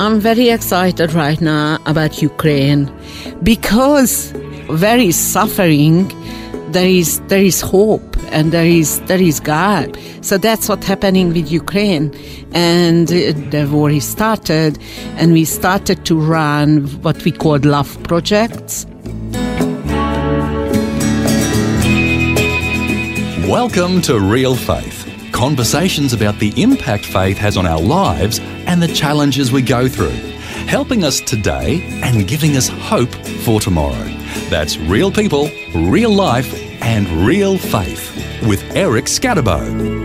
I'm 0.00 0.18
very 0.18 0.48
excited 0.48 1.12
right 1.12 1.38
now 1.42 1.78
about 1.84 2.22
Ukraine 2.22 2.90
because 3.42 4.32
very 4.70 5.12
suffering 5.12 6.08
there 6.72 6.88
is 6.88 7.20
there 7.28 7.42
is 7.42 7.60
hope 7.60 8.16
and 8.32 8.50
there 8.50 8.64
is 8.64 8.98
there 9.00 9.20
is 9.20 9.40
God. 9.40 9.98
So 10.22 10.38
that's 10.38 10.70
what's 10.70 10.86
happening 10.86 11.34
with 11.34 11.52
Ukraine. 11.52 12.14
And 12.52 13.08
the 13.08 13.68
war 13.70 13.90
is 13.90 14.06
started 14.08 14.78
and 15.18 15.34
we 15.34 15.44
started 15.44 16.06
to 16.06 16.18
run 16.18 16.86
what 17.02 17.22
we 17.26 17.30
called 17.30 17.66
love 17.66 18.02
projects. 18.04 18.86
Welcome 23.46 24.00
to 24.08 24.18
Real 24.18 24.56
Faith. 24.56 24.98
Conversations 25.32 26.14
about 26.14 26.38
the 26.38 26.54
impact 26.56 27.04
faith 27.04 27.36
has 27.36 27.58
on 27.58 27.66
our 27.66 27.82
lives 27.82 28.40
and 28.70 28.80
the 28.80 28.86
challenges 28.86 29.50
we 29.50 29.60
go 29.60 29.88
through, 29.88 30.10
helping 30.68 31.02
us 31.02 31.20
today 31.20 31.82
and 32.04 32.28
giving 32.28 32.56
us 32.56 32.68
hope 32.68 33.12
for 33.42 33.60
tomorrow. 33.60 34.04
That's 34.48 34.78
real 34.78 35.10
people, 35.10 35.50
real 35.74 36.12
life, 36.12 36.54
and 36.80 37.08
real 37.26 37.58
faith 37.58 38.14
with 38.46 38.62
Eric 38.76 39.06
Skattebo. 39.06 39.98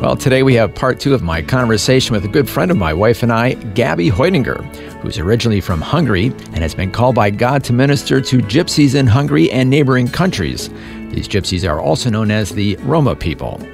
Well, 0.00 0.16
today 0.16 0.42
we 0.42 0.54
have 0.54 0.74
part 0.74 0.98
two 0.98 1.14
of 1.14 1.22
my 1.22 1.42
conversation 1.42 2.12
with 2.12 2.24
a 2.24 2.28
good 2.28 2.50
friend 2.50 2.72
of 2.72 2.76
my 2.76 2.92
wife 2.92 3.22
and 3.22 3.32
I, 3.32 3.54
Gabby 3.54 4.10
Hoytinger, 4.10 4.60
who's 4.96 5.16
originally 5.16 5.60
from 5.60 5.80
Hungary 5.80 6.26
and 6.26 6.58
has 6.58 6.74
been 6.74 6.90
called 6.90 7.14
by 7.14 7.30
God 7.30 7.62
to 7.64 7.72
minister 7.72 8.20
to 8.20 8.38
gypsies 8.38 8.96
in 8.96 9.06
Hungary 9.06 9.48
and 9.52 9.70
neighboring 9.70 10.08
countries. 10.08 10.70
These 11.10 11.28
gypsies 11.28 11.70
are 11.70 11.78
also 11.80 12.10
known 12.10 12.32
as 12.32 12.50
the 12.50 12.74
Roma 12.80 13.14
people. 13.14 13.64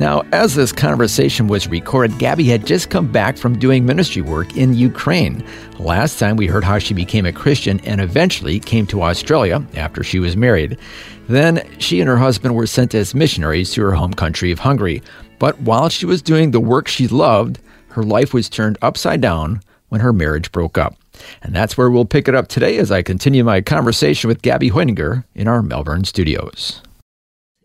Now, 0.00 0.22
as 0.30 0.54
this 0.54 0.70
conversation 0.70 1.48
was 1.48 1.66
recorded, 1.66 2.20
Gabby 2.20 2.44
had 2.44 2.64
just 2.64 2.88
come 2.88 3.10
back 3.10 3.36
from 3.36 3.58
doing 3.58 3.84
ministry 3.84 4.22
work 4.22 4.56
in 4.56 4.74
Ukraine. 4.74 5.44
Last 5.80 6.20
time 6.20 6.36
we 6.36 6.46
heard 6.46 6.62
how 6.62 6.78
she 6.78 6.94
became 6.94 7.26
a 7.26 7.32
Christian 7.32 7.80
and 7.80 8.00
eventually 8.00 8.60
came 8.60 8.86
to 8.88 9.02
Australia 9.02 9.66
after 9.74 10.04
she 10.04 10.20
was 10.20 10.36
married. 10.36 10.78
Then 11.26 11.68
she 11.78 12.00
and 12.00 12.08
her 12.08 12.16
husband 12.16 12.54
were 12.54 12.68
sent 12.68 12.94
as 12.94 13.12
missionaries 13.12 13.72
to 13.72 13.82
her 13.82 13.92
home 13.92 14.14
country 14.14 14.52
of 14.52 14.60
Hungary. 14.60 15.02
But 15.40 15.60
while 15.62 15.88
she 15.88 16.06
was 16.06 16.22
doing 16.22 16.52
the 16.52 16.60
work 16.60 16.86
she 16.86 17.08
loved, 17.08 17.58
her 17.88 18.04
life 18.04 18.32
was 18.32 18.48
turned 18.48 18.78
upside 18.80 19.20
down 19.20 19.62
when 19.88 20.00
her 20.00 20.12
marriage 20.12 20.52
broke 20.52 20.78
up. 20.78 20.94
And 21.42 21.52
that's 21.52 21.76
where 21.76 21.90
we'll 21.90 22.04
pick 22.04 22.28
it 22.28 22.36
up 22.36 22.46
today 22.46 22.78
as 22.78 22.92
I 22.92 23.02
continue 23.02 23.42
my 23.42 23.60
conversation 23.60 24.28
with 24.28 24.42
Gabby 24.42 24.70
Hoyninger 24.70 25.24
in 25.34 25.48
our 25.48 25.60
Melbourne 25.60 26.04
studios. 26.04 26.82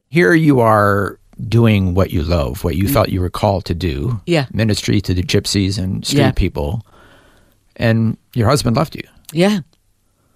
Here 0.09 0.33
you 0.33 0.59
are 0.59 1.19
doing 1.47 1.93
what 1.93 2.11
you 2.11 2.23
love, 2.23 2.63
what 2.63 2.75
you 2.75 2.85
mm. 2.85 2.93
felt 2.93 3.09
you 3.09 3.21
were 3.21 3.29
called 3.29 3.65
to 3.65 3.73
do. 3.73 4.21
Yeah. 4.25 4.45
Ministry 4.53 5.01
to 5.01 5.13
the 5.13 5.23
gypsies 5.23 5.77
and 5.77 6.05
street 6.05 6.19
Yeah. 6.19 6.31
people. 6.31 6.85
And 7.75 8.17
your 8.33 8.47
husband 8.47 8.75
left 8.75 8.95
you. 8.95 9.03
Yeah. 9.31 9.59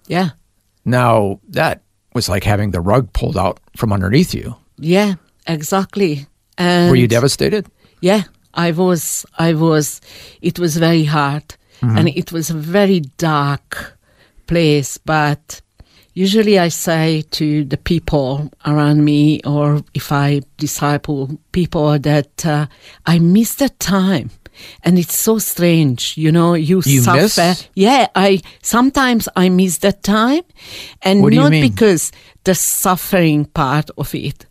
Yeah. 0.06 0.30
Now, 0.84 1.40
that 1.48 1.82
was 2.14 2.28
like 2.28 2.44
having 2.44 2.72
the 2.72 2.80
rug 2.80 3.12
pulled 3.12 3.36
out 3.36 3.60
from 3.76 3.92
underneath 3.92 4.34
you. 4.34 4.56
Yeah. 4.78 5.14
Exactly. 5.48 6.26
And 6.58 6.90
Were 6.90 6.96
you 6.96 7.08
devastated? 7.08 7.66
Yeah, 8.00 8.24
I 8.54 8.70
was. 8.72 9.24
I 9.38 9.54
was. 9.54 10.00
It 10.42 10.58
was 10.58 10.76
very 10.76 11.04
hard, 11.04 11.48
mm-hmm. 11.80 11.96
and 11.96 12.08
it 12.08 12.32
was 12.32 12.50
a 12.50 12.54
very 12.54 13.00
dark 13.16 13.98
place. 14.46 14.98
But 14.98 15.62
usually, 16.18 16.58
I 16.58 16.68
say 16.68 17.22
to 17.38 17.64
the 17.64 17.76
people 17.76 18.50
around 18.66 19.04
me, 19.04 19.40
or 19.44 19.82
if 19.94 20.10
I 20.10 20.42
disciple 20.56 21.38
people, 21.52 21.98
that 21.98 22.44
uh, 22.44 22.66
I 23.06 23.18
miss 23.20 23.54
that 23.56 23.78
time. 23.78 24.30
And 24.82 24.98
it's 24.98 25.16
so 25.16 25.38
strange, 25.38 26.18
you 26.18 26.32
know. 26.32 26.54
You, 26.54 26.82
You 26.84 27.02
suffer. 27.02 27.20
miss? 27.20 27.68
Yeah, 27.74 28.08
I 28.16 28.40
sometimes 28.62 29.28
I 29.36 29.48
miss 29.50 29.78
that 29.78 30.02
time, 30.02 30.42
and 31.02 31.22
What 31.22 31.32
not 31.32 31.52
because 31.52 32.10
the 32.42 32.56
suffering 32.56 33.44
part 33.44 33.88
of 33.96 34.12
it, 34.16 34.46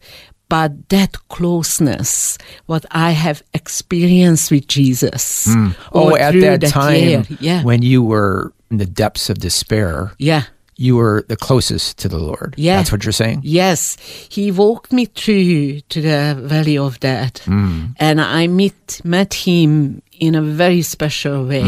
but 0.48 0.72
that 0.90 1.18
closeness, 1.28 2.38
what 2.68 2.86
I 2.92 3.12
have 3.12 3.44
experienced 3.54 4.50
with 4.50 4.68
Jesus. 4.68 5.50
Oh, 5.92 6.16
at 6.16 6.32
through 6.32 6.42
that 6.42 6.72
time 6.72 6.96
year. 6.96 7.24
yeah, 7.42 7.64
when 7.64 7.82
you 7.82 8.02
were 8.02 8.54
in 8.72 8.78
the 8.78 8.86
depths 8.86 9.30
of 9.30 9.40
despair, 9.40 10.14
yeah. 10.18 10.44
You 10.80 10.96
were 10.96 11.26
the 11.28 11.36
closest 11.36 11.98
to 11.98 12.08
the 12.08 12.20
Lord. 12.20 12.54
Yeah. 12.58 12.78
That's 12.78 12.92
what 12.92 13.04
you're 13.04 13.12
saying? 13.12 13.42
Yes, 13.44 13.98
he 14.30 14.52
walked 14.52 14.94
me 14.94 15.06
through 15.06 15.82
to 15.90 16.02
the 16.02 16.36
valley 16.40 16.78
of 16.78 17.00
death, 17.00 17.44
Hmm. 17.46 17.86
and 18.00 18.22
I 18.22 18.48
met 18.48 19.02
met 19.04 19.34
him 19.34 20.02
in 20.20 20.36
a 20.36 20.42
very 20.42 20.82
special 20.84 21.46
way. 21.46 21.64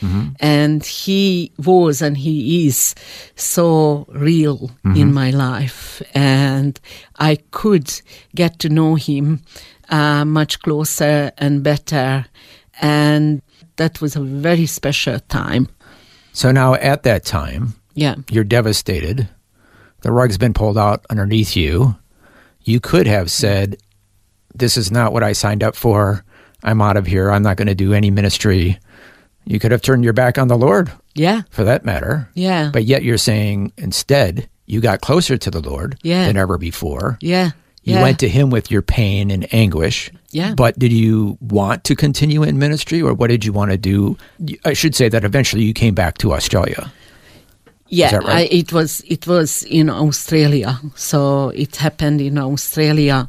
Mm-hmm. 0.00 0.28
And 0.40 0.84
he 0.84 1.52
was 1.58 2.02
and 2.02 2.16
he 2.16 2.66
is 2.66 2.94
so 3.36 4.06
real 4.12 4.70
Mm-hmm. 4.84 4.96
in 4.96 5.12
my 5.14 5.30
life, 5.30 6.02
and 6.14 6.78
I 7.18 7.36
could 7.50 7.88
get 8.34 8.58
to 8.60 8.68
know 8.68 8.94
him 8.96 9.40
uh, 9.90 10.24
much 10.24 10.60
closer 10.60 11.32
and 11.38 11.62
better, 11.62 12.26
and 12.80 13.40
that 13.76 14.00
was 14.00 14.16
a 14.16 14.20
very 14.20 14.66
special 14.66 15.18
time. 15.28 15.66
So 16.32 16.52
now 16.52 16.74
at 16.74 17.02
that 17.02 17.24
time, 17.24 17.74
Yeah, 18.00 18.14
you're 18.30 18.44
devastated. 18.44 19.28
The 20.02 20.12
rug's 20.12 20.38
been 20.38 20.54
pulled 20.54 20.78
out 20.78 21.04
underneath 21.10 21.54
you. 21.56 21.96
You 22.62 22.80
could 22.80 23.06
have 23.06 23.30
said, 23.30 23.76
This 24.54 24.76
is 24.76 24.90
not 24.90 25.12
what 25.12 25.22
I 25.22 25.32
signed 25.32 25.62
up 25.62 25.76
for. 25.76 26.24
I'm 26.62 26.80
out 26.82 26.96
of 26.96 27.06
here. 27.06 27.30
I'm 27.30 27.42
not 27.42 27.56
going 27.56 27.68
to 27.68 27.74
do 27.74 27.92
any 27.92 28.10
ministry. 28.10 28.78
You 29.44 29.58
could 29.58 29.72
have 29.72 29.82
turned 29.82 30.04
your 30.04 30.12
back 30.12 30.38
on 30.38 30.48
the 30.48 30.56
Lord 30.58 30.90
yeah, 31.14 31.42
for 31.50 31.64
that 31.64 31.84
matter. 31.84 32.28
yeah, 32.34 32.70
But 32.72 32.84
yet 32.84 33.02
you're 33.02 33.18
saying 33.18 33.72
instead, 33.76 34.48
you 34.66 34.80
got 34.80 35.00
closer 35.00 35.36
to 35.38 35.50
the 35.50 35.60
Lord 35.60 35.98
Yeah. 36.02 36.26
than 36.26 36.36
ever 36.36 36.56
before. 36.58 37.18
yeah. 37.20 37.50
You 37.82 37.94
yeah. 37.94 38.02
went 38.02 38.18
to 38.18 38.28
him 38.28 38.50
with 38.50 38.70
your 38.70 38.82
pain 38.82 39.30
and 39.30 39.52
anguish. 39.54 40.10
Yeah. 40.32 40.54
But 40.54 40.78
did 40.78 40.92
you 40.92 41.38
want 41.40 41.82
to 41.84 41.96
continue 41.96 42.42
in 42.42 42.58
ministry 42.58 43.00
or 43.00 43.14
what 43.14 43.30
did 43.30 43.42
you 43.42 43.54
want 43.54 43.70
to 43.70 43.78
do? 43.78 44.18
I 44.66 44.74
should 44.74 44.94
say 44.94 45.08
that 45.08 45.24
eventually 45.24 45.62
you 45.64 45.72
came 45.72 45.94
back 45.94 46.18
to 46.18 46.34
Australia. 46.34 46.92
Yeah, 47.90 48.16
right? 48.16 48.28
I, 48.28 48.40
it 48.50 48.72
was 48.72 49.02
it 49.06 49.26
was 49.26 49.64
in 49.64 49.90
Australia, 49.90 50.78
so 50.94 51.50
it 51.50 51.76
happened 51.76 52.20
in 52.20 52.38
Australia, 52.38 53.28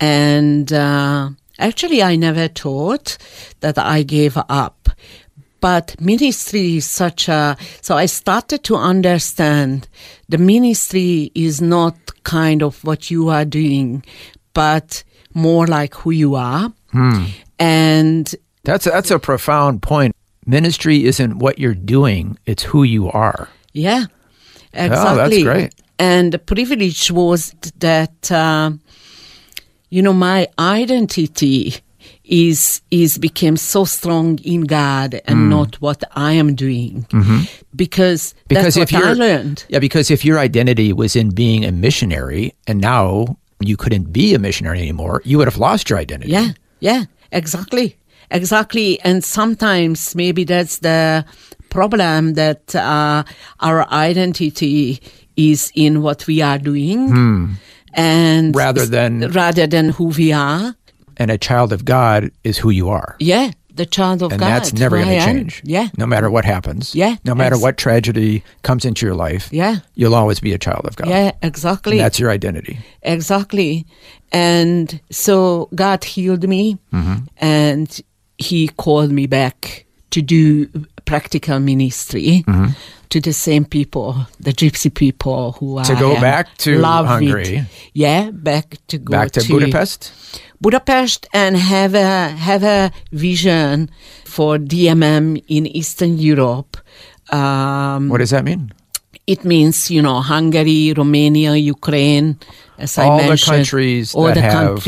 and 0.00 0.70
uh, 0.70 1.30
actually, 1.58 2.02
I 2.02 2.16
never 2.16 2.48
thought 2.48 3.16
that 3.60 3.78
I 3.78 4.02
gave 4.04 4.36
up. 4.48 4.90
But 5.60 5.98
ministry 5.98 6.76
is 6.76 6.84
such 6.84 7.28
a 7.28 7.56
so 7.80 7.96
I 7.96 8.06
started 8.06 8.62
to 8.64 8.76
understand 8.76 9.88
the 10.28 10.38
ministry 10.38 11.32
is 11.34 11.60
not 11.62 11.96
kind 12.22 12.62
of 12.62 12.84
what 12.84 13.10
you 13.10 13.30
are 13.30 13.46
doing, 13.46 14.04
but 14.52 15.02
more 15.32 15.66
like 15.66 15.94
who 15.94 16.10
you 16.10 16.34
are, 16.34 16.70
and 17.58 18.34
That's 18.64 18.86
a, 18.86 18.90
that's 18.90 19.10
a 19.10 19.18
profound 19.18 19.80
point. 19.80 20.14
Ministry 20.44 21.06
isn't 21.06 21.38
what 21.38 21.58
you're 21.58 21.74
doing, 21.74 22.38
it's 22.44 22.62
who 22.62 22.82
you 22.84 23.10
are. 23.10 23.48
Yeah, 23.76 24.06
that's 24.72 24.92
exactly. 24.92 25.42
great. 25.42 25.74
And 25.98 26.32
the 26.32 26.38
privilege 26.38 27.10
was 27.10 27.54
that 27.78 28.30
uh, 28.30 28.70
you 29.90 30.02
know 30.02 30.12
my 30.12 30.48
identity 30.58 31.76
is 32.24 32.82
is 32.90 33.18
became 33.18 33.56
so 33.56 33.84
strong 33.84 34.38
in 34.38 34.62
God 34.62 35.20
and 35.26 35.48
not 35.48 35.80
what 35.80 36.02
I 36.14 36.32
am 36.32 36.54
doing 36.54 37.06
because 37.74 38.34
Mm. 38.34 38.48
Because 38.48 38.74
that's 38.74 38.76
if 38.76 38.92
what 38.92 39.04
I 39.04 39.12
learned. 39.12 39.64
Yeah, 39.68 39.80
because 39.80 40.10
if 40.10 40.24
your 40.24 40.38
identity 40.38 40.92
was 40.92 41.14
in 41.16 41.30
being 41.30 41.64
a 41.64 41.72
missionary 41.72 42.52
and 42.66 42.80
now 42.80 43.36
you 43.60 43.76
couldn't 43.76 44.12
be 44.12 44.34
a 44.34 44.38
missionary 44.38 44.80
anymore, 44.80 45.22
you 45.24 45.38
would 45.38 45.46
have 45.46 45.58
lost 45.58 45.90
your 45.90 45.98
identity. 45.98 46.30
Yeah, 46.30 46.52
yeah, 46.80 47.04
exactly, 47.32 47.96
exactly. 48.30 49.00
And 49.00 49.22
sometimes 49.24 50.14
maybe 50.14 50.44
that's 50.44 50.78
the 50.78 51.24
problem 51.76 52.34
that 52.34 52.74
uh, 52.74 53.22
our 53.60 53.80
identity 53.92 55.00
is 55.36 55.70
in 55.74 56.00
what 56.02 56.26
we 56.26 56.42
are 56.42 56.58
doing, 56.58 57.00
and 57.94 58.54
Hmm. 58.54 58.58
Rather 58.58 58.86
than- 58.86 59.30
rather 59.32 59.66
than 59.68 59.90
who 59.96 60.06
we 60.18 60.32
are. 60.32 60.74
And 61.18 61.30
a 61.30 61.38
child 61.38 61.72
of 61.72 61.80
God 61.84 62.30
is 62.44 62.58
who 62.58 62.70
you 62.70 62.90
are. 62.90 63.16
Yeah, 63.20 63.50
the 63.74 63.86
child 63.86 64.22
of 64.22 64.32
and 64.32 64.40
God. 64.40 64.46
And 64.46 64.54
that's 64.56 64.72
never 64.74 64.96
going 65.02 65.18
to 65.18 65.24
change. 65.24 65.62
Yeah, 65.64 65.88
No 65.96 66.06
matter 66.06 66.28
what 66.30 66.44
happens. 66.44 66.94
Yeah, 66.94 67.16
No 67.24 67.34
matter 67.34 67.54
ex- 67.56 67.62
what 67.64 67.76
tragedy 67.76 68.42
comes 68.62 68.84
into 68.84 69.06
your 69.06 69.14
life. 69.28 69.48
Yeah. 69.52 69.76
You'll 69.94 70.14
always 70.14 70.40
be 70.40 70.52
a 70.54 70.58
child 70.58 70.84
of 70.86 70.96
God. 70.96 71.08
yeah, 71.08 71.30
exactly. 71.42 71.92
And 71.98 72.00
that's 72.04 72.18
your 72.20 72.30
identity. 72.30 72.78
Exactly. 73.02 73.84
And 74.32 75.00
so 75.10 75.68
God 75.74 76.04
healed 76.04 76.46
me 76.48 76.76
and 77.38 78.00
he 78.38 78.68
called 78.76 79.10
me 79.10 79.26
back 79.26 79.86
to 80.10 80.20
do 80.22 80.68
practical 81.06 81.58
ministry 81.60 82.44
to 83.08 83.20
the 83.20 83.32
same 83.32 83.64
people, 83.64 84.26
the 84.40 84.52
gypsy 84.52 84.92
people 84.92 85.52
who 85.52 85.78
are 85.78 85.84
To 85.84 85.94
I 85.94 86.00
go 86.00 86.14
back 86.20 86.46
to 86.58 86.78
love 86.78 87.06
Hungary. 87.06 87.64
with. 87.64 87.90
Yeah, 87.94 88.30
back 88.32 88.76
to 88.88 88.98
go 88.98 89.12
Back 89.12 89.30
to, 89.32 89.40
Budapest. 89.48 90.10
Budapest 90.60 91.26
and 91.32 91.56
have 91.56 91.94
a 91.94 92.28
have 92.48 92.62
a 92.64 92.90
vision 93.12 93.88
for 94.24 94.58
DMM 94.58 95.42
in 95.48 95.66
Eastern 95.66 96.18
Europe. 96.18 96.76
Um, 97.32 98.08
What 98.10 98.18
does 98.18 98.30
that 98.30 98.44
mean? 98.44 98.72
it 99.26 99.44
means 99.44 99.90
you 99.90 100.00
know 100.02 100.20
Hungary, 100.20 100.92
Romania, 100.96 101.54
Ukraine, 101.54 102.38
as 102.78 102.98
All 102.98 103.20
I 103.20 103.28
the 103.28 103.38
countries 103.38 104.14
all 104.14 104.32
the 104.32 104.40
have 104.40 104.82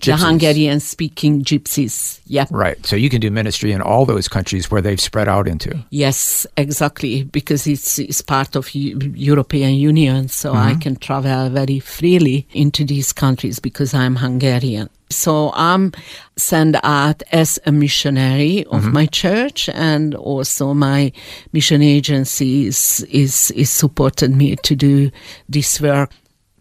countries, 0.00 0.20
the. 0.20 0.26
Hungarian 0.26 0.80
speaking 0.80 1.42
gypsies. 1.42 2.20
Yeah. 2.26 2.46
Right. 2.50 2.84
So 2.86 2.96
you 2.96 3.10
can 3.10 3.20
do 3.20 3.30
ministry 3.30 3.72
in 3.72 3.80
all 3.80 4.06
those 4.06 4.28
countries 4.28 4.70
where 4.70 4.80
they've 4.80 5.00
spread 5.00 5.28
out 5.28 5.46
into. 5.46 5.78
Yes, 5.90 6.46
exactly, 6.56 7.24
because 7.24 7.66
it's, 7.66 7.98
it's 7.98 8.22
part 8.22 8.56
of 8.56 8.74
Eu- 8.74 8.98
European 9.14 9.74
Union, 9.74 10.28
so 10.28 10.52
I 10.52 10.72
mm-hmm. 10.72 10.80
can 10.80 10.96
travel 10.96 11.50
very 11.50 11.80
freely 11.80 12.46
into 12.52 12.84
these 12.84 13.12
countries 13.12 13.58
because 13.58 13.94
I'm 13.94 14.16
Hungarian. 14.16 14.88
So 15.10 15.50
I'm 15.54 15.92
sent 16.36 16.76
out 16.84 17.22
as 17.32 17.58
a 17.66 17.72
missionary 17.72 18.64
of 18.66 18.82
mm-hmm. 18.82 18.92
my 18.92 19.06
church, 19.06 19.68
and 19.68 20.14
also 20.14 20.72
my 20.72 21.12
mission 21.52 21.82
agency 21.82 22.66
is, 22.66 23.04
is 23.10 23.50
is 23.50 23.70
supported 23.70 24.30
me 24.30 24.54
to 24.56 24.76
do 24.76 25.10
this 25.48 25.80
work. 25.80 26.12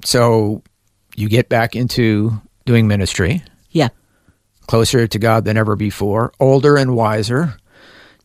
So 0.04 0.64
you 1.16 1.30
get 1.30 1.48
back 1.48 1.76
into 1.76 2.42
doing 2.70 2.88
ministry, 2.88 3.42
Yeah. 3.72 3.90
closer 4.68 5.08
to 5.08 5.18
God 5.18 5.44
than 5.44 5.58
ever 5.58 5.76
before, 5.76 6.32
older 6.40 6.78
and 6.78 6.96
wiser. 6.96 7.56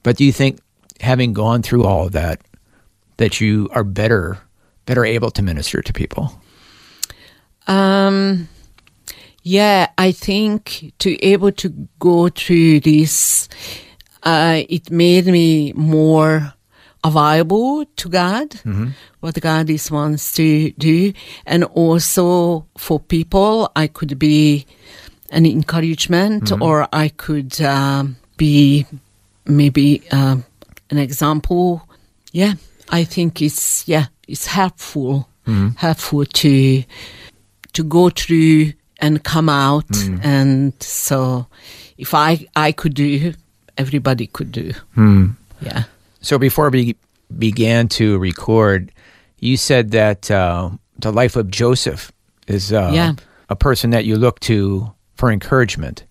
But 0.02 0.18
do 0.18 0.24
you 0.24 0.32
think, 0.32 0.58
having 1.00 1.32
gone 1.32 1.62
through 1.62 1.84
all 1.84 2.04
of 2.06 2.12
that, 2.12 2.42
that 3.16 3.40
you 3.40 3.70
are 3.72 3.84
better, 3.84 4.38
better 4.84 5.02
able 5.02 5.30
to 5.30 5.42
minister 5.42 5.80
to 5.80 5.92
people? 5.94 6.42
Um, 7.66 8.48
yeah, 9.42 9.88
I 9.96 10.12
think 10.12 10.92
to 10.98 11.16
able 11.24 11.52
to 11.52 11.70
go 11.98 12.28
through 12.28 12.80
this, 12.80 13.48
uh, 14.24 14.62
it 14.68 14.90
made 14.90 15.24
me 15.26 15.72
more 15.74 16.52
available 17.04 17.84
to 17.84 18.08
God, 18.08 18.50
mm-hmm. 18.50 18.88
what 19.20 19.38
God 19.40 19.68
is 19.68 19.90
wants 19.90 20.32
to 20.34 20.70
do, 20.72 21.12
and 21.46 21.64
also 21.64 22.66
for 22.78 22.98
people, 22.98 23.70
I 23.76 23.86
could 23.86 24.18
be 24.18 24.66
an 25.30 25.44
encouragement, 25.46 26.44
mm-hmm. 26.44 26.62
or 26.62 26.88
I 26.92 27.08
could 27.10 27.60
um, 27.60 28.16
be 28.36 28.86
maybe 29.44 30.02
um, 30.10 30.44
an 30.90 30.98
example. 30.98 31.86
Yeah, 32.32 32.54
I 32.88 33.04
think 33.04 33.42
it's 33.42 33.86
yeah, 33.86 34.06
it's 34.26 34.46
helpful, 34.46 35.28
mm-hmm. 35.46 35.76
helpful 35.76 36.24
to 36.24 36.84
to 37.74 37.84
go 37.84 38.08
through 38.08 38.72
and 38.98 39.22
come 39.22 39.48
out 39.48 39.88
mm. 39.88 40.24
and 40.24 40.72
so 40.80 41.44
if 41.98 42.14
i 42.14 42.46
i 42.54 42.70
could 42.70 42.94
do 42.94 43.34
everybody 43.76 44.28
could 44.28 44.52
do. 44.52 44.72
Mm. 44.96 45.34
Yeah 45.60 45.84
So 46.24 46.38
before 46.38 46.70
we 46.70 46.96
began 47.38 47.88
to 47.88 48.18
record, 48.18 48.90
you 49.40 49.56
said 49.56 49.90
that 49.92 50.30
uh, 50.30 50.70
the 50.98 51.12
life 51.12 51.36
of 51.36 51.50
Joseph 51.50 52.10
is 52.48 52.72
uh, 52.72 52.90
Yeah. 52.94 53.12
a 53.50 53.56
person 53.56 53.90
that 53.90 54.04
you 54.04 54.16
look 54.16 54.40
to 54.40 54.92
for 55.16 55.30
encouragement. 55.30 56.04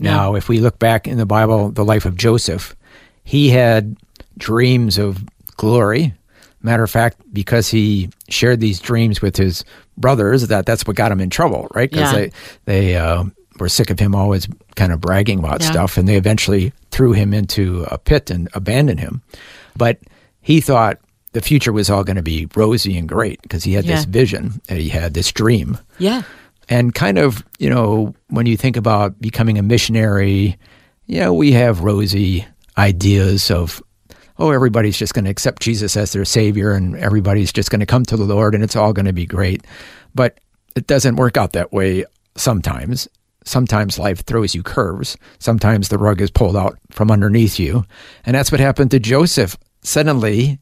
Now, 0.00 0.34
if 0.34 0.48
we 0.48 0.58
look 0.58 0.78
back 0.80 1.06
in 1.06 1.18
the 1.18 1.26
Bible, 1.26 1.70
the 1.70 1.84
life 1.84 2.04
of 2.04 2.16
Joseph, 2.16 2.74
he 3.22 3.50
had 3.50 3.96
dreams 4.36 4.98
of 4.98 5.22
glory. 5.56 6.14
Matter 6.62 6.82
of 6.82 6.90
fact, 6.90 7.18
because 7.32 7.68
he 7.68 8.10
shared 8.28 8.58
these 8.60 8.80
dreams 8.80 9.22
with 9.22 9.36
his 9.36 9.64
brothers, 9.96 10.48
that 10.48 10.66
that's 10.66 10.86
what 10.86 10.96
got 10.96 11.12
him 11.12 11.20
in 11.20 11.30
trouble, 11.30 11.68
right? 11.74 11.90
Because 11.90 12.12
Yeah. 12.12 12.18
they 12.18 12.30
they 12.64 12.96
uh, 12.96 13.24
were 13.58 13.68
sick 13.68 13.90
of 13.90 13.98
him 14.00 14.14
always 14.14 14.48
kind 14.76 14.92
of 14.92 15.00
bragging 15.00 15.38
about 15.38 15.60
Yeah. 15.62 15.70
stuff, 15.70 15.96
and 15.96 16.08
they 16.08 16.16
eventually 16.16 16.72
threw 16.90 17.12
him 17.12 17.32
into 17.34 17.84
a 17.90 17.98
pit 17.98 18.30
and 18.30 18.48
abandoned 18.54 19.00
him. 19.00 19.22
But 19.76 19.98
he 20.40 20.60
thought 20.60 20.98
the 21.32 21.40
future 21.40 21.72
was 21.72 21.90
all 21.90 22.04
going 22.04 22.16
to 22.16 22.22
be 22.22 22.48
rosy 22.54 22.96
and 22.96 23.08
great 23.08 23.40
because 23.42 23.64
he 23.64 23.72
had 23.72 23.84
this 23.86 24.04
vision 24.04 24.60
and 24.68 24.78
he 24.78 24.88
had 24.88 25.14
this 25.14 25.32
dream. 25.32 25.78
yeah 25.98 26.22
And 26.68 26.94
kind 26.94 27.18
of, 27.18 27.44
you 27.58 27.68
know, 27.68 28.14
when 28.28 28.46
you 28.46 28.56
think 28.56 28.76
about 28.76 29.20
becoming 29.20 29.58
a 29.58 29.62
missionary, 29.62 30.56
you 31.06 31.20
know, 31.20 31.34
we 31.34 31.52
have 31.52 31.80
rosy 31.80 32.46
ideas 32.78 33.50
of, 33.50 33.82
oh, 34.38 34.50
everybody's 34.50 34.96
just 34.96 35.12
going 35.14 35.24
to 35.24 35.30
accept 35.30 35.60
Jesus 35.62 35.96
as 35.96 36.12
their 36.12 36.24
savior 36.24 36.72
and 36.72 36.96
everybody's 36.96 37.52
just 37.52 37.70
going 37.70 37.80
to 37.80 37.86
come 37.86 38.04
to 38.04 38.16
the 38.16 38.24
Lord 38.24 38.54
and 38.54 38.62
it's 38.64 38.76
all 38.76 38.92
going 38.92 39.06
to 39.06 39.12
be 39.12 39.26
great. 39.26 39.64
But 40.14 40.38
it 40.76 40.86
doesn't 40.86 41.16
work 41.16 41.36
out 41.36 41.52
that 41.52 41.72
way 41.72 42.04
sometimes. 42.36 43.08
Sometimes 43.44 43.98
life 43.98 44.24
throws 44.24 44.54
you 44.54 44.62
curves. 44.62 45.16
Sometimes 45.38 45.88
the 45.88 45.98
rug 45.98 46.20
is 46.20 46.30
pulled 46.30 46.56
out 46.56 46.78
from 46.90 47.10
underneath 47.10 47.58
you. 47.58 47.84
And 48.24 48.34
that's 48.34 48.50
what 48.50 48.60
happened 48.60 48.90
to 48.92 48.98
Joseph. 48.98 49.56
Suddenly, 49.82 50.58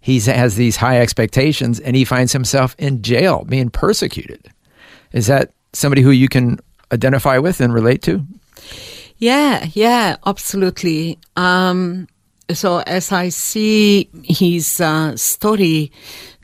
he 0.00 0.20
has 0.20 0.56
these 0.56 0.76
high 0.76 1.00
expectations 1.00 1.80
and 1.80 1.96
he 1.96 2.04
finds 2.04 2.32
himself 2.32 2.74
in 2.78 3.02
jail 3.02 3.44
being 3.44 3.70
persecuted. 3.70 4.48
Is 5.12 5.26
that 5.26 5.52
somebody 5.72 6.02
who 6.02 6.10
you 6.10 6.28
can 6.28 6.58
identify 6.92 7.38
with 7.38 7.60
and 7.60 7.74
relate 7.74 8.02
to? 8.02 8.24
yeah 9.22 9.68
yeah 9.74 10.16
absolutely 10.26 11.16
um 11.36 12.08
so 12.50 12.78
as 12.80 13.12
i 13.12 13.28
see 13.28 14.10
his 14.24 14.80
uh, 14.80 15.16
story 15.16 15.92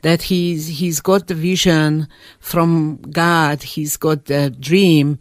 that 0.01 0.21
he's 0.21 0.67
he's 0.67 1.01
got 1.01 1.27
the 1.27 1.35
vision 1.35 2.07
from 2.39 2.95
god 3.11 3.61
he's 3.61 3.97
got 3.97 4.25
the 4.25 4.49
dream 4.61 5.19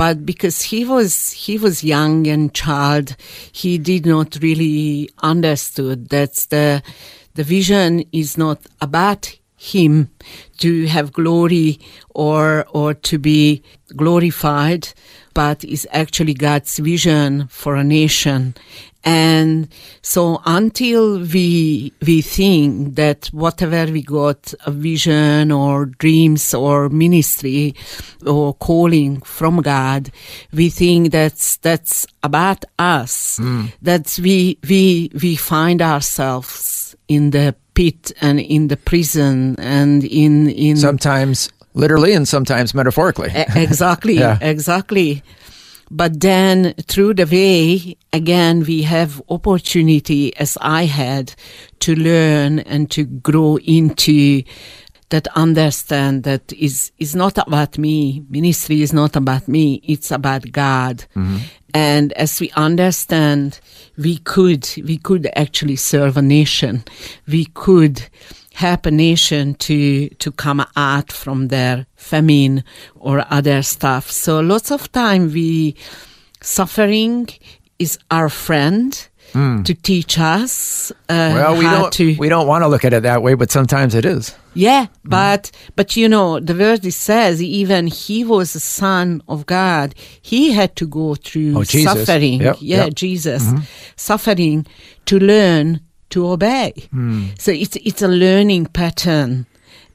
but 0.00 0.24
because 0.24 0.62
he 0.62 0.82
was 0.82 1.30
he 1.32 1.58
was 1.58 1.84
young 1.84 2.26
and 2.26 2.54
child 2.54 3.14
he 3.52 3.76
did 3.76 4.06
not 4.06 4.38
really 4.40 5.10
understood 5.22 6.08
that 6.08 6.32
the 6.48 6.82
the 7.34 7.44
vision 7.44 8.02
is 8.10 8.38
not 8.38 8.58
about 8.80 9.36
him 9.60 10.08
to 10.56 10.86
have 10.86 11.12
glory 11.12 11.78
or 12.14 12.64
or 12.70 12.94
to 12.94 13.18
be 13.18 13.62
glorified 13.94 14.88
but 15.34 15.62
is 15.64 15.86
actually 15.92 16.34
God's 16.34 16.78
vision 16.78 17.46
for 17.48 17.76
a 17.76 17.84
nation. 17.84 18.54
And 19.04 19.68
so 20.02 20.40
until 20.46 21.20
we 21.20 21.92
we 22.06 22.22
think 22.22 22.96
that 22.96 23.26
whatever 23.28 23.92
we 23.92 24.02
got 24.02 24.52
a 24.66 24.70
vision 24.70 25.52
or 25.52 25.86
dreams 25.86 26.52
or 26.54 26.88
ministry 26.88 27.74
or 28.26 28.54
calling 28.54 29.20
from 29.20 29.62
God 29.62 30.10
we 30.52 30.70
think 30.70 31.12
that's 31.12 31.56
that's 31.58 32.06
about 32.22 32.64
us. 32.78 33.38
Mm. 33.38 33.72
That 33.82 34.18
we 34.22 34.58
we 34.68 35.10
we 35.22 35.36
find 35.36 35.80
ourselves 35.82 36.94
in 37.08 37.30
the 37.30 37.54
pit 37.80 38.12
and 38.20 38.38
in 38.40 38.68
the 38.68 38.76
prison 38.76 39.56
and 39.58 40.04
in 40.04 40.48
in 40.50 40.76
Sometimes 40.76 41.48
literally 41.74 42.12
and 42.12 42.26
sometimes 42.28 42.74
metaphorically. 42.74 43.30
Exactly, 43.54 44.14
Yeah. 44.24 44.38
exactly. 44.40 45.22
But 45.90 46.20
then 46.20 46.74
through 46.86 47.14
the 47.14 47.26
way, 47.26 47.96
again, 48.12 48.64
we 48.66 48.82
have 48.82 49.20
opportunity 49.28 50.30
as 50.36 50.56
I 50.60 50.84
had 50.86 51.34
to 51.80 51.94
learn 51.94 52.60
and 52.60 52.88
to 52.90 53.04
grow 53.04 53.58
into 53.58 54.42
that 55.10 55.28
understand 55.36 56.24
that 56.24 56.52
is, 56.52 56.92
is 56.98 57.14
not 57.14 57.38
about 57.38 57.78
me. 57.78 58.24
Ministry 58.28 58.82
is 58.82 58.92
not 58.92 59.16
about 59.16 59.46
me. 59.46 59.80
It's 59.84 60.10
about 60.10 60.50
God. 60.50 61.04
Mm-hmm. 61.14 61.38
And 61.74 62.12
as 62.14 62.40
we 62.40 62.50
understand, 62.52 63.60
we 63.96 64.18
could, 64.18 64.68
we 64.84 64.96
could 64.98 65.28
actually 65.36 65.76
serve 65.76 66.16
a 66.16 66.22
nation. 66.22 66.84
We 67.28 67.44
could 67.44 68.08
help 68.54 68.84
a 68.86 68.90
nation 68.90 69.54
to 69.54 70.08
to 70.08 70.32
come 70.32 70.64
out 70.76 71.12
from 71.12 71.48
their 71.48 71.86
famine 71.96 72.62
or 72.96 73.24
other 73.30 73.62
stuff. 73.62 74.10
So 74.10 74.40
lots 74.40 74.70
of 74.70 74.90
time 74.92 75.32
we 75.32 75.76
suffering 76.42 77.28
is 77.78 77.98
our 78.10 78.28
friend 78.28 79.08
Mm. 79.32 79.64
to 79.64 79.74
teach 79.74 80.18
us 80.18 80.90
uh, 81.08 81.32
Well, 81.34 81.56
we 81.56 81.64
how 81.64 81.82
don't 81.82 81.92
to. 81.94 82.16
we 82.18 82.28
don't 82.28 82.46
want 82.46 82.62
to 82.62 82.68
look 82.68 82.84
at 82.84 82.92
it 82.92 83.02
that 83.04 83.22
way, 83.22 83.34
but 83.34 83.50
sometimes 83.50 83.94
it 83.94 84.04
is. 84.04 84.34
Yeah, 84.54 84.86
mm. 84.86 84.88
but 85.04 85.50
but 85.76 85.96
you 85.96 86.08
know 86.08 86.40
the 86.40 86.54
verse 86.54 86.80
says 86.94 87.40
even 87.42 87.86
he 87.86 88.24
was 88.24 88.52
the 88.52 88.60
son 88.60 89.22
of 89.28 89.46
God. 89.46 89.94
He 90.20 90.52
had 90.52 90.74
to 90.76 90.86
go 90.86 91.14
through 91.14 91.58
Oh, 91.58 91.62
suffering. 91.62 92.40
Yep, 92.40 92.56
yeah, 92.60 92.84
yep. 92.84 92.94
Jesus 92.94 93.44
mm-hmm. 93.44 93.62
suffering 93.96 94.66
to 95.06 95.18
learn 95.18 95.80
to 96.10 96.26
obey. 96.26 96.72
Mm. 96.92 97.38
So 97.40 97.52
it's 97.52 97.76
it's 97.76 98.02
a 98.02 98.08
learning 98.08 98.66
pattern. 98.66 99.46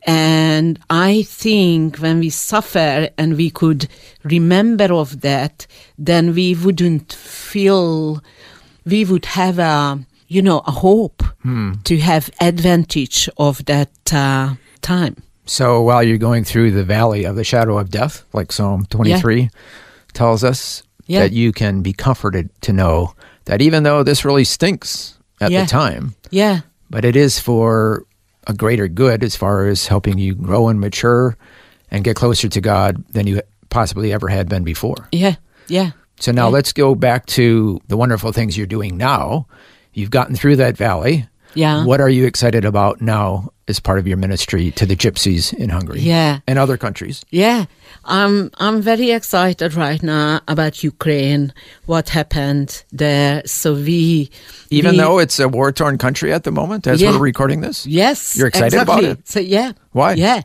And 0.08 0.80
I 0.89 1.24
think 1.24 1.98
when 1.98 2.20
we 2.20 2.30
suffer 2.30 3.10
and 3.18 3.36
we 3.36 3.50
could 3.50 3.88
remember 4.24 4.94
of 4.94 5.22
that, 5.22 5.65
then 5.98 6.36
we 6.36 6.54
wouldn't 6.54 7.12
feel 7.13 8.22
we 8.86 9.06
would 9.06 9.25
have 9.25 9.60
a 9.60 10.00
you 10.27 10.42
know 10.42 10.60
a 10.65 10.72
hope 10.72 11.24
to 11.84 11.98
have 12.00 12.30
advantage 12.42 13.30
of 13.38 13.63
that 13.65 13.89
uh, 14.13 14.56
time. 14.82 15.15
So 15.46 15.82
while 15.84 16.01
you're 16.01 16.18
going 16.18 16.44
through 16.44 16.72
the 16.72 16.84
valley 16.84 17.24
of 17.24 17.36
the 17.36 17.44
shadow 17.44 17.77
of 17.77 17.92
death, 17.92 18.24
like 18.34 18.51
Psalm 18.51 18.88
23 18.89 19.50
tells 20.13 20.44
us, 20.44 20.82
Yeah. 21.06 21.20
that 21.20 21.34
you 21.34 21.51
can 21.51 21.84
be 21.84 21.94
comforted 21.94 22.50
to 22.62 22.74
know 22.74 23.13
that 23.46 23.62
even 23.62 23.84
though 23.84 24.01
this 24.01 24.25
really 24.25 24.44
stinks 24.44 25.20
at 25.39 25.51
Yeah. 25.51 25.62
the 25.65 25.70
time, 25.70 26.15
Yeah, 26.32 26.62
but 26.89 27.06
it 27.06 27.15
is 27.15 27.38
for 27.39 28.06
a 28.48 28.54
greater 28.54 28.88
good 28.88 29.24
as 29.24 29.36
far 29.36 29.68
as 29.68 29.86
helping 29.88 30.18
you 30.18 30.34
grow 30.34 30.68
and 30.68 30.80
mature 30.80 31.38
and 31.92 32.04
get 32.04 32.15
closer 32.15 32.50
to 32.50 32.62
God 32.62 33.04
than 33.13 33.27
you 33.27 33.42
possibly 33.70 34.12
ever 34.12 34.30
had 34.30 34.50
been 34.50 34.63
before. 34.63 35.08
yeah, 35.12 35.36
yeah. 35.68 35.92
So 36.19 36.31
now 36.31 36.50
let's 36.50 36.72
go 36.74 36.95
back 36.95 37.25
to 37.27 37.79
the 37.88 37.98
wonderful 37.98 38.31
things 38.31 38.57
you're 38.57 38.67
doing 38.67 38.98
now. 38.98 39.48
You've 39.93 40.12
gotten 40.12 40.36
through 40.36 40.55
that 40.57 40.77
valley. 40.77 41.27
Yeah. 41.53 41.86
What 41.86 42.01
are 42.01 42.10
you 42.10 42.25
excited 42.25 42.65
about 42.65 43.00
now 43.01 43.50
as 43.67 43.79
part 43.79 43.98
of 43.98 44.07
your 44.07 44.17
ministry 44.17 44.72
to 44.72 44.86
the 44.86 44.95
gypsies 44.95 45.53
in 45.53 45.69
Hungary? 45.69 46.01
Yeah. 46.01 46.39
And 46.48 46.60
other 46.60 46.75
countries? 46.77 47.24
Yeah, 47.31 47.65
I'm 48.03 48.51
I'm 48.60 48.81
very 48.81 49.12
excited 49.12 49.74
right 49.74 50.03
now 50.03 50.41
about 50.50 50.84
Ukraine. 50.84 51.53
What 51.86 52.10
happened 52.10 52.84
there? 52.91 53.41
So 53.45 53.74
we 53.74 54.29
Even 54.69 54.91
we- 54.91 54.98
though 54.98 55.17
it's 55.19 55.39
a 55.39 55.48
war 55.48 55.72
torn 55.72 55.98
country 55.98 56.34
at 56.34 56.43
the 56.43 56.51
moment 56.51 56.88
as 56.88 57.01
Yeah. 57.01 57.12
we're 57.12 57.19
recording 57.19 57.62
this? 57.62 57.86
yes, 57.86 58.36
You're 58.36 58.48
excited 58.48 58.79
about 58.79 59.05
it? 59.05 59.25
So 59.27 59.39
yeah, 59.39 59.72
Why? 59.93 60.13
Yeah, 60.15 60.41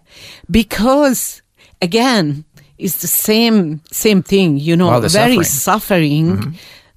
because 0.48 1.42
again, 1.82 2.44
it's 2.84 2.98
the 3.06 3.12
same 3.28 3.80
same 3.92 4.22
thing. 4.22 4.50
You 4.68 4.76
know, 4.76 5.00
the 5.00 5.08
very 5.08 5.44
suffering. 5.44 6.26
Mm-hmm. 6.36 6.52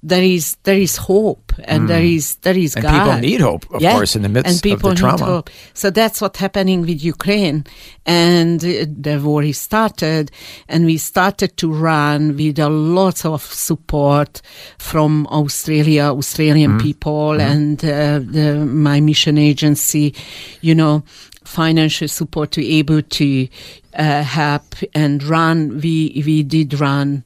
There 0.06 0.22
is 0.36 0.56
there 0.64 0.76
is 0.76 0.94
hope, 0.98 1.46
and 1.72 1.88
there 1.88 2.02
is 2.16 2.36
there 2.44 2.58
is 2.58 2.74
Mm. 2.74 2.76
And 2.76 2.82
God. 2.84 2.92
people 2.92 3.20
need 3.28 3.40
hope, 3.40 3.64
of 3.76 3.80
course, 3.96 4.12
in 4.16 4.22
the 4.22 4.28
midst 4.28 4.46
and 4.48 4.56
of 4.56 4.60
the 4.62 4.68
people 4.70 4.90
need 4.90 4.98
trauma. 4.98 5.24
hope. 5.24 5.48
So 5.72 5.86
that's 5.88 6.20
what's 6.20 6.38
happening 6.46 6.82
with 6.82 7.02
Ukraine. 7.14 7.64
And 8.04 8.60
the 8.60 9.16
war 9.24 9.42
is 9.42 9.56
started, 9.56 10.30
and 10.68 10.84
we 10.84 10.98
started 10.98 11.50
to 11.56 11.72
run 11.72 12.36
with 12.36 12.58
a 12.58 12.68
lot 12.68 13.24
of 13.24 13.40
support 13.68 14.42
from 14.76 15.26
Australia, 15.40 16.04
Australian 16.22 16.72
Mm-hmm. 16.72 16.86
people, 16.88 17.40
and 17.40 17.82
uh, 17.82 18.18
the, 18.36 18.46
my 18.88 19.00
mission 19.00 19.38
agency, 19.38 20.14
you 20.60 20.74
know, 20.74 21.02
financial 21.44 22.08
support 22.08 22.50
to 22.52 22.66
able 22.66 23.02
to 23.02 23.48
uh, 23.94 24.22
help 24.22 24.74
and 24.94 25.22
run. 25.22 25.80
We 25.80 26.22
we 26.24 26.42
did 26.42 26.80
run 26.80 27.24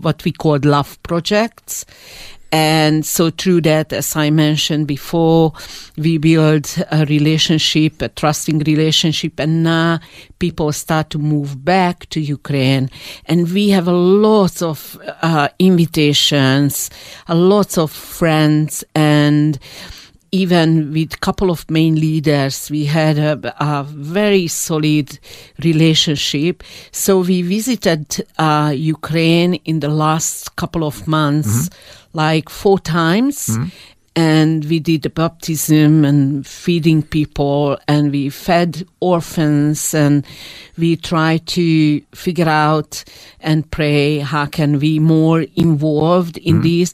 what 0.00 0.24
we 0.24 0.32
called 0.32 0.64
love 0.64 1.02
projects. 1.02 1.84
And 2.52 3.04
so 3.04 3.30
through 3.30 3.62
that, 3.62 3.92
as 3.92 4.14
I 4.14 4.30
mentioned 4.30 4.86
before, 4.86 5.54
we 5.96 6.18
build 6.18 6.72
a 6.92 7.04
relationship, 7.06 8.00
a 8.00 8.08
trusting 8.08 8.60
relationship, 8.60 9.40
and 9.40 9.64
now 9.64 9.98
people 10.38 10.70
start 10.70 11.10
to 11.10 11.18
move 11.18 11.64
back 11.64 12.08
to 12.10 12.20
Ukraine. 12.20 12.90
And 13.26 13.50
we 13.52 13.70
have 13.70 13.88
a 13.88 13.92
lot 13.92 14.62
of 14.62 14.96
uh, 15.20 15.48
invitations, 15.58 16.90
a 17.26 17.34
lot 17.34 17.76
of 17.76 17.90
friends, 17.90 18.84
and 18.94 19.58
even 20.34 20.92
with 20.92 21.14
a 21.14 21.18
couple 21.18 21.48
of 21.48 21.70
main 21.70 21.94
leaders, 21.94 22.68
we 22.68 22.84
had 22.86 23.18
a, 23.18 23.54
a 23.60 23.84
very 23.84 24.48
solid 24.48 25.16
relationship. 25.62 26.64
So 26.90 27.20
we 27.20 27.42
visited 27.42 28.26
uh, 28.36 28.72
Ukraine 28.74 29.54
in 29.64 29.78
the 29.78 29.88
last 29.88 30.56
couple 30.56 30.82
of 30.82 31.06
months, 31.06 31.68
mm-hmm. 31.68 32.18
like 32.18 32.48
four 32.48 32.80
times. 32.80 33.46
Mm-hmm. 33.46 33.68
And 34.16 34.64
we 34.66 34.78
did 34.78 35.02
the 35.02 35.10
baptism 35.10 36.04
and 36.04 36.46
feeding 36.46 37.02
people, 37.02 37.76
and 37.88 38.12
we 38.12 38.30
fed 38.30 38.86
orphans, 39.00 39.92
and 39.92 40.24
we 40.78 40.94
try 40.94 41.38
to 41.38 42.00
figure 42.14 42.48
out 42.48 43.02
and 43.40 43.68
pray 43.72 44.20
how 44.20 44.46
can 44.46 44.78
we 44.78 45.00
more 45.00 45.40
involved 45.56 46.38
in 46.38 46.60
mm-hmm. 46.60 46.80
this. 46.80 46.92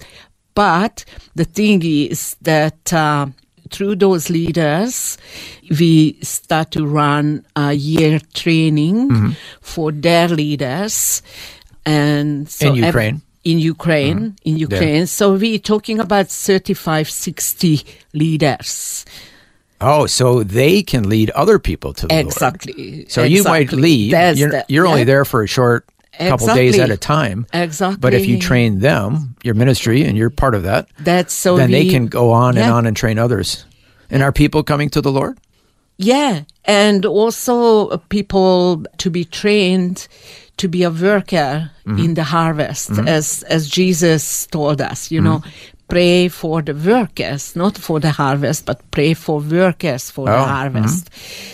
But 0.54 1.04
the 1.34 1.44
thing 1.44 1.82
is 1.84 2.36
that 2.42 2.92
uh, 2.92 3.26
through 3.70 3.96
those 3.96 4.30
leaders, 4.30 5.16
we 5.78 6.18
start 6.22 6.72
to 6.72 6.86
run 6.86 7.46
a 7.56 7.72
year 7.72 8.20
training 8.34 9.36
for 9.60 9.92
their 9.92 10.28
leaders, 10.28 11.22
and 11.86 12.48
so 12.48 12.68
In 12.74 12.84
ev- 12.84 12.86
Ukraine? 12.94 13.22
in 13.44 13.58
Ukraine, 13.58 14.36
in 14.44 14.56
Ukraine. 14.58 15.06
So 15.06 15.34
we're 15.34 15.58
talking 15.58 15.98
about 16.00 16.28
35, 16.28 17.08
60 17.08 17.82
leaders. 18.12 19.04
Oh, 19.80 20.04
so 20.06 20.42
they 20.42 20.82
can 20.82 21.08
lead 21.08 21.30
other 21.30 21.58
people 21.58 21.94
to 21.94 22.06
the 22.06 22.12
Lord. 22.14 22.26
Exactly. 22.26 23.06
So 23.08 23.22
you 23.22 23.42
might 23.44 23.62
Exactly. 23.62 23.82
lead. 23.82 24.12
That's 24.12 24.38
You're, 24.38 24.50
the- 24.50 24.64
you're 24.68 24.86
only 24.86 25.04
there 25.04 25.24
for 25.24 25.42
a 25.42 25.46
short 25.46 25.86
couple 26.28 26.46
days 26.54 26.78
at 26.78 26.90
a 26.90 26.96
time. 26.96 27.46
Exactly. 27.52 27.98
But 28.00 28.14
if 28.14 28.26
you 28.26 28.38
train 28.38 28.80
them, 28.80 29.34
your 29.42 29.54
ministry, 29.54 30.04
and 30.04 30.16
you're 30.18 30.30
part 30.30 30.54
of 30.54 30.62
that, 30.64 30.88
That's 30.98 31.32
so 31.34 31.56
then 31.56 31.70
they 31.70 31.88
can 31.88 32.06
go 32.06 32.30
on 32.32 32.58
and 32.58 32.70
on 32.70 32.86
and 32.86 32.96
train 32.96 33.18
others. 33.18 33.64
And 34.10 34.22
are 34.22 34.32
people 34.32 34.62
coming 34.62 34.90
to 34.90 35.00
the 35.00 35.10
Lord? 35.12 35.38
Yeah, 35.96 36.42
and 36.64 37.04
also 37.04 37.96
people 38.08 38.84
to 38.98 39.10
be 39.10 39.24
trained 39.24 40.08
to 40.56 40.68
be 40.68 40.82
a 40.82 40.90
worker 40.90 41.70
Mm-hmm. 41.86 42.04
in 42.04 42.14
the 42.14 42.22
harvest, 42.24 42.90
as 43.08 43.42
as 43.44 43.68
Jesus 43.68 44.46
told 44.46 44.80
us. 44.80 45.10
You 45.10 45.20
know, 45.20 45.38
Mm-hmm. 45.38 45.79
Pray 45.90 46.28
for 46.28 46.62
the 46.62 46.72
workers, 46.74 47.54
not 47.56 47.76
for 47.76 48.00
the 48.00 48.10
harvest, 48.10 48.64
but 48.66 48.78
pray 48.90 49.12
for 49.14 49.40
workers 49.40 50.10
for 50.10 50.28
Oh, 50.28 50.32
the 50.32 50.44
harvest. 50.44 51.10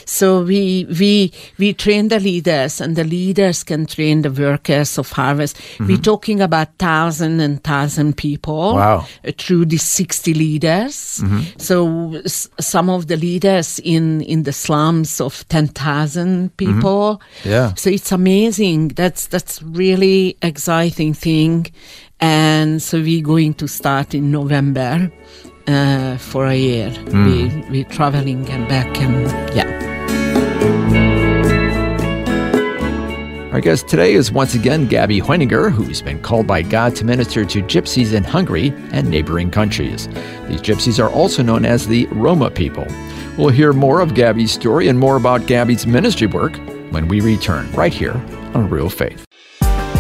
So 0.09 0.43
we 0.43 0.87
we 1.01 1.33
we 1.59 1.73
train 1.73 2.09
the 2.09 2.21
leaders, 2.21 2.81
and 2.81 2.95
the 2.97 3.05
leaders 3.05 3.65
can 3.65 3.87
train 3.87 4.23
the 4.23 4.31
workers 4.31 4.99
of 4.99 5.11
harvest. 5.13 5.57
We're 5.81 5.97
talking 6.13 6.41
about 6.41 6.69
thousand 6.79 7.41
and 7.41 7.63
thousand 7.65 8.17
people 8.17 8.47
Mm-hmm. 8.47 8.77
Wow. 8.77 9.07
uh, 9.27 9.33
through 9.39 9.67
the 9.67 9.79
60 9.79 10.35
leaders. 10.35 11.23
So 11.59 12.15
s- 12.25 12.49
some 12.61 12.91
of 12.91 13.07
the 13.07 13.17
leaders 13.17 13.79
in, 13.81 14.21
in 14.23 14.43
the 14.45 14.53
slums 14.53 15.21
of 15.21 15.45
10,000 15.49 16.57
people. 16.57 17.21
Yeah. 17.45 17.75
So 17.75 17.91
it's 17.91 18.13
amazing. 18.13 18.89
That's, 18.89 19.27
that's 19.27 19.63
really 19.63 20.37
exciting 20.43 21.15
thing. 21.15 21.67
And 22.21 22.83
so 22.83 23.01
we're 23.01 23.23
going 23.23 23.55
to 23.55 23.69
start 23.69 24.15
in 24.15 24.31
November 24.31 25.11
uh, 25.67 26.17
for 26.19 26.47
a 26.47 26.57
year. 26.57 26.93
We, 27.13 27.49
we're 27.71 27.85
traveling 27.85 28.49
and 28.49 28.69
back 28.69 29.01
and 29.01 29.55
yeah. 29.55 29.77
Our 33.53 33.61
guest 33.63 33.89
today 33.89 34.13
is 34.13 34.31
once 34.31 34.55
again 34.55 34.87
Gabby 34.87 35.19
Heuninger, 35.19 35.73
who's 35.73 36.03
been 36.03 36.21
called 36.21 36.47
by 36.47 36.61
God 36.61 36.95
to 36.97 37.07
minister 37.07 37.43
to 37.47 37.63
gypsies 37.63 38.13
in 38.13 38.23
Hungary 38.23 38.69
and 38.93 39.09
neighboring 39.09 39.51
countries. 39.51 40.09
These 40.49 40.61
gypsies 40.61 41.03
are 41.03 41.11
also 41.11 41.43
known 41.43 41.65
as 41.65 41.87
the 41.87 42.07
Roma 42.09 42.51
people. 42.51 42.87
We'll 43.39 43.49
hear 43.49 43.73
more 43.73 44.01
of 44.01 44.15
Gabby's 44.15 44.53
story 44.53 44.89
and 44.89 44.99
more 44.99 45.17
about 45.17 45.47
Gabby's 45.47 45.87
ministry 45.87 46.27
work 46.27 46.57
when 46.91 47.09
we 47.09 47.21
return 47.21 47.71
right 47.73 47.95
here 47.95 48.15
on 48.55 48.69
Real 48.69 48.91
Faith. 48.91 49.26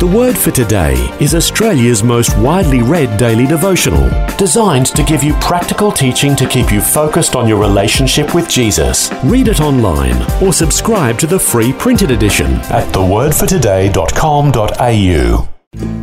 The 0.07 0.17
Word 0.17 0.39
for 0.39 0.53
Today 0.53 0.95
is 1.19 1.35
Australia's 1.35 2.05
most 2.05 2.39
widely 2.39 2.81
read 2.81 3.19
daily 3.19 3.45
devotional, 3.45 4.09
designed 4.37 4.87
to 4.95 5.03
give 5.03 5.25
you 5.25 5.33
practical 5.41 5.91
teaching 5.91 6.37
to 6.37 6.47
keep 6.47 6.71
you 6.71 6.81
focused 6.81 7.35
on 7.35 7.49
your 7.49 7.59
relationship 7.59 8.33
with 8.33 8.49
Jesus. 8.49 9.11
Read 9.25 9.49
it 9.49 9.61
online 9.61 10.25
or 10.41 10.53
subscribe 10.53 11.19
to 11.19 11.27
the 11.27 11.41
free 11.41 11.73
printed 11.73 12.13
edition 12.13 12.53
at 12.71 12.87
thewordfortoday.com.au. 12.95 15.49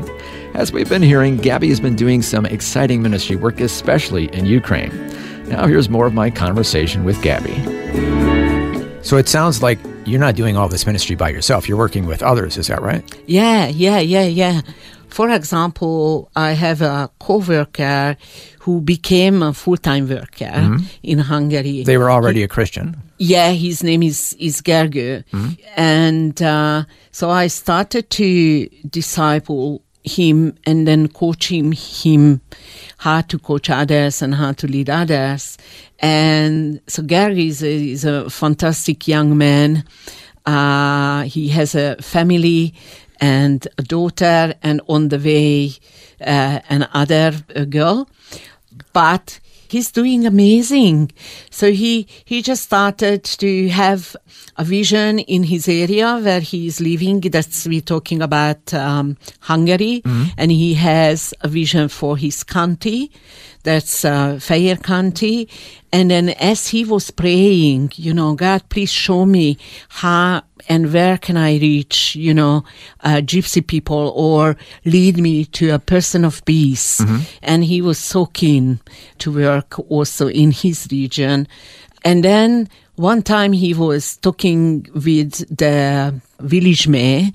As 0.56 0.74
we've 0.74 0.90
been 0.90 1.02
hearing, 1.02 1.38
Gabby 1.38 1.70
has 1.70 1.80
been 1.80 1.96
doing 1.96 2.22
some 2.22 2.46
exciting 2.46 3.02
ministry 3.02 3.38
work, 3.38 3.62
especially 3.62 4.26
in 4.36 4.46
Ukraine. 4.46 4.92
Now, 5.48 5.68
here's 5.68 5.88
more 5.88 6.06
of 6.06 6.14
my 6.14 6.30
conversation 6.30 7.06
with 7.06 7.22
Gabby. 7.22 7.56
So 9.04 9.16
it 9.16 9.30
sounds 9.30 9.64
like 9.64 9.80
you're 10.06 10.20
not 10.20 10.36
doing 10.36 10.58
all 10.58 10.68
this 10.68 10.86
ministry 10.86 11.16
by 11.16 11.30
yourself. 11.30 11.70
You're 11.70 11.78
working 11.78 12.06
with 12.06 12.22
others, 12.22 12.58
is 12.58 12.68
that 12.68 12.82
right? 12.82 13.04
Yeah, 13.26 13.70
yeah, 13.70 14.00
yeah, 14.00 14.26
yeah. 14.26 14.64
For 15.14 15.30
example, 15.30 16.32
I 16.36 16.54
have 16.54 16.82
a 16.82 17.08
co-worker 17.20 18.18
who 18.62 18.82
became 18.82 19.44
a 19.44 19.54
full-time 19.54 20.10
worker 20.10 20.80
in 21.04 21.20
Hungary. 21.20 21.84
They 21.84 22.00
were 22.00 22.10
already 22.10 22.42
a 22.42 22.48
Christian. 22.48 22.98
Yeah, 23.20 23.52
his 23.52 23.84
name 23.84 24.02
is 24.02 24.36
is 24.40 24.60
Gergő, 24.64 25.24
and 25.78 26.42
uh, 26.42 26.86
so 27.12 27.30
I 27.30 27.46
started 27.46 28.10
to 28.10 28.68
disciple 28.90 29.84
him 30.04 30.56
and 30.66 30.88
then 30.88 31.08
coaching 31.10 31.74
him 31.74 32.42
how 32.98 33.22
to 33.22 33.38
coach 33.38 33.70
others 33.70 34.24
and 34.24 34.34
how 34.34 34.54
to 34.54 34.66
lead 34.68 34.90
others. 34.90 35.60
And 36.00 36.82
so 36.88 37.04
Gergő 37.04 37.48
is 37.50 37.62
a, 37.62 37.92
is 37.92 38.04
a 38.04 38.32
fantastic 38.32 39.08
young 39.08 39.38
man. 39.38 39.84
Uh, 40.46 41.22
he 41.24 41.50
has 41.50 41.76
a 41.76 41.96
family 42.02 42.74
and 43.24 43.68
a 43.78 43.84
daughter, 43.84 44.54
and 44.62 44.82
on 44.88 45.10
the 45.10 45.18
way, 45.30 45.72
uh, 46.20 46.60
another 46.70 47.32
uh, 47.56 47.64
girl. 47.78 48.10
But 48.92 49.40
he's 49.70 49.92
doing 49.92 50.26
amazing. 50.26 51.12
So 51.50 51.72
he 51.72 52.08
he 52.26 52.42
just 52.42 52.64
started 52.64 53.24
to 53.44 53.50
have 53.70 54.16
a 54.58 54.64
vision 54.64 55.20
in 55.20 55.44
his 55.44 55.68
area 55.68 56.18
where 56.26 56.42
he 56.42 56.68
is 56.68 56.80
living. 56.80 57.22
That's 57.22 57.66
we're 57.66 57.82
talking 57.96 58.22
about 58.22 58.74
um, 58.74 59.16
Hungary, 59.40 60.02
and 60.38 60.52
he 60.52 60.74
has 60.76 61.34
a 61.42 61.48
vision 61.48 61.90
for 61.90 62.18
his 62.18 62.44
county. 62.44 63.10
That's 63.64 64.06
uh, 64.06 64.40
County. 64.84 65.50
And 65.92 66.10
then 66.12 66.30
as 66.30 66.68
he 66.68 66.84
was 66.86 67.12
praying, 67.12 67.94
you 67.96 68.14
know, 68.14 68.34
God, 68.36 68.68
please 68.70 68.92
show 68.92 69.26
me 69.26 69.58
how 69.90 70.44
and 70.70 70.94
where 70.94 71.18
can 71.18 71.38
I 71.38 71.58
reach, 71.58 72.16
you 72.16 72.34
know, 72.34 72.64
uh, 73.02 73.18
gypsy 73.18 73.66
people 73.66 74.14
or 74.16 74.56
lead 74.86 75.18
me 75.18 75.46
to 75.46 75.70
a 75.72 75.80
person 75.80 76.26
of 76.26 76.44
peace. 76.46 77.02
And 77.42 77.64
he 77.64 77.82
was 77.82 78.00
so 78.00 78.26
keen 78.28 78.80
to 79.20 79.32
work 79.32 79.80
also 79.90 80.28
in 80.28 80.52
his 80.52 80.88
region. 80.92 81.48
And 82.06 82.24
then 82.24 82.70
one 82.96 83.24
time 83.24 83.54
he 83.54 83.74
was 83.74 84.18
talking 84.18 84.88
with 84.94 85.46
the 85.56 86.14
village 86.40 86.88
mayor 86.88 87.30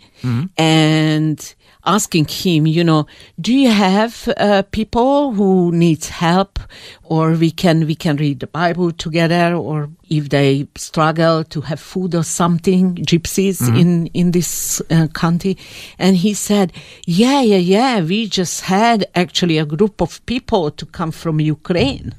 and 0.57 1.55
asking 1.89 2.27
him, 2.27 2.67
you 2.67 2.85
know, 2.85 3.07
do 3.41 3.53
you 3.53 3.71
have 3.71 4.29
uh, 4.37 4.63
people 4.71 5.33
who 5.33 5.73
needs 5.73 6.11
help 6.11 6.59
or 7.03 7.33
we 7.33 7.51
can, 7.51 7.87
we 7.87 7.95
can 7.95 8.17
read 8.17 8.41
the 8.41 8.47
Bible 8.47 8.93
together 8.93 9.55
or 9.55 9.89
if 10.11 10.29
they 10.29 10.69
struggle 10.77 11.45
to 11.45 11.61
have 11.63 11.81
food 11.81 12.15
or 12.15 12.23
something, 12.23 12.95
gypsies 12.97 13.61
in, 13.81 14.07
in 14.09 14.33
this 14.33 14.83
uh, 14.91 15.09
country. 15.15 15.57
And 15.99 16.17
he 16.17 16.35
said, 16.35 16.73
yeah, 17.07 17.41
yeah, 17.41 17.57
yeah, 17.57 18.01
we 18.03 18.29
just 18.29 18.63
had 18.63 19.07
actually 19.15 19.59
a 19.59 19.65
group 19.65 20.01
of 20.03 20.25
people 20.27 20.71
to 20.71 20.87
come 20.87 21.11
from 21.11 21.41
Ukraine. 21.41 22.15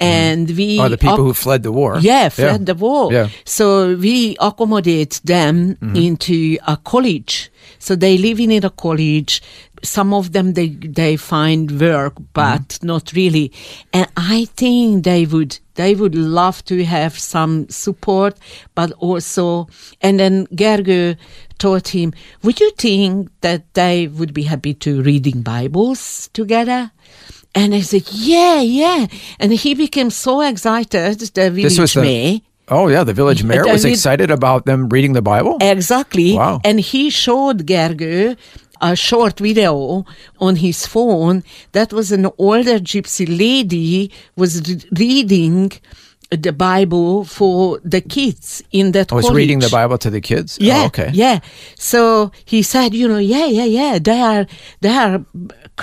Mm-hmm. 0.00 0.04
And 0.04 0.50
we 0.56 0.78
are 0.78 0.88
the 0.88 0.98
people 0.98 1.16
who 1.16 1.34
fled 1.34 1.62
the 1.62 1.72
war. 1.72 1.98
yeah, 1.98 2.28
fled 2.28 2.66
the 2.66 2.74
war. 2.74 3.12
Yeah. 3.12 3.28
So 3.44 3.96
we 3.96 4.36
accommodate 4.40 5.20
them 5.24 5.74
mm-hmm. 5.74 5.96
into 5.96 6.58
a 6.66 6.76
college. 6.76 7.50
So 7.78 7.96
they 7.96 8.16
live 8.18 8.40
in 8.40 8.52
a 8.64 8.70
college. 8.70 9.42
Some 9.82 10.12
of 10.12 10.32
them 10.32 10.54
they 10.54 10.68
they 10.68 11.16
find 11.16 11.80
work, 11.80 12.14
mm-hmm. 12.14 12.32
but 12.32 12.78
not 12.82 13.12
really. 13.12 13.52
And 13.92 14.06
I 14.16 14.46
think 14.56 15.04
they 15.04 15.26
would 15.26 15.58
they 15.74 15.94
would 15.94 16.14
love 16.14 16.64
to 16.64 16.84
have 16.84 17.18
some 17.18 17.68
support, 17.68 18.36
but 18.74 18.92
also. 18.98 19.68
And 20.00 20.18
then 20.18 20.46
Gergő 20.48 21.16
told 21.58 21.88
him, 21.88 22.12
"Would 22.42 22.60
you 22.60 22.70
think 22.76 23.30
that 23.40 23.74
they 23.74 24.08
would 24.08 24.32
be 24.32 24.42
happy 24.42 24.74
to 24.74 25.02
reading 25.02 25.42
Bibles 25.42 26.30
together?" 26.32 26.90
And 27.54 27.74
I 27.74 27.80
said, 27.80 28.04
"Yeah, 28.12 28.60
yeah." 28.60 29.06
And 29.40 29.52
he 29.52 29.74
became 29.74 30.10
so 30.10 30.40
excited. 30.42 31.18
The 31.20 31.50
village 31.50 31.62
This 31.64 31.78
was 31.78 31.92
the- 31.94 32.02
mayor. 32.02 32.40
Oh, 32.70 32.88
yeah. 32.88 33.02
The 33.02 33.14
village 33.14 33.42
mayor 33.44 33.64
was 33.66 33.84
excited 33.86 34.30
about 34.30 34.66
them 34.66 34.88
reading 34.90 35.14
the 35.14 35.22
Bible. 35.22 35.56
Exactly. 35.60 36.34
Wow. 36.34 36.60
And 36.64 36.78
he 36.80 37.08
showed 37.08 37.66
Gergő 37.66 38.36
a 38.82 38.94
short 38.94 39.38
video 39.40 40.04
on 40.38 40.56
his 40.56 40.84
phone 40.86 41.42
that 41.72 41.92
was 41.94 42.12
an 42.12 42.26
older 42.36 42.78
gypsy 42.78 43.26
lady 43.26 44.12
was 44.36 44.60
re- 44.68 44.84
reading 44.98 45.72
the 46.30 46.52
Bible 46.52 47.24
for 47.24 47.80
the 47.82 48.02
kids 48.02 48.62
in 48.70 48.92
that 48.92 49.10
I 49.12 49.14
was 49.16 49.24
college. 49.24 49.36
reading 49.38 49.60
the 49.60 49.70
Bible 49.70 49.96
to 49.96 50.10
the 50.10 50.20
kids. 50.20 50.58
Oh, 50.60 50.64
yeah, 50.64 50.82
Oh, 50.82 50.86
okay. 50.92 51.10
yeah. 51.14 51.38
So 51.76 52.30
he 52.44 52.60
said, 52.62 52.92
you 52.94 53.08
know, 53.08 53.16
yeah, 53.18 53.46
yeah, 53.46 53.64
yeah. 53.64 53.98
They 53.98 54.20
are, 54.20 54.46
they 54.82 54.90
are 54.90 55.24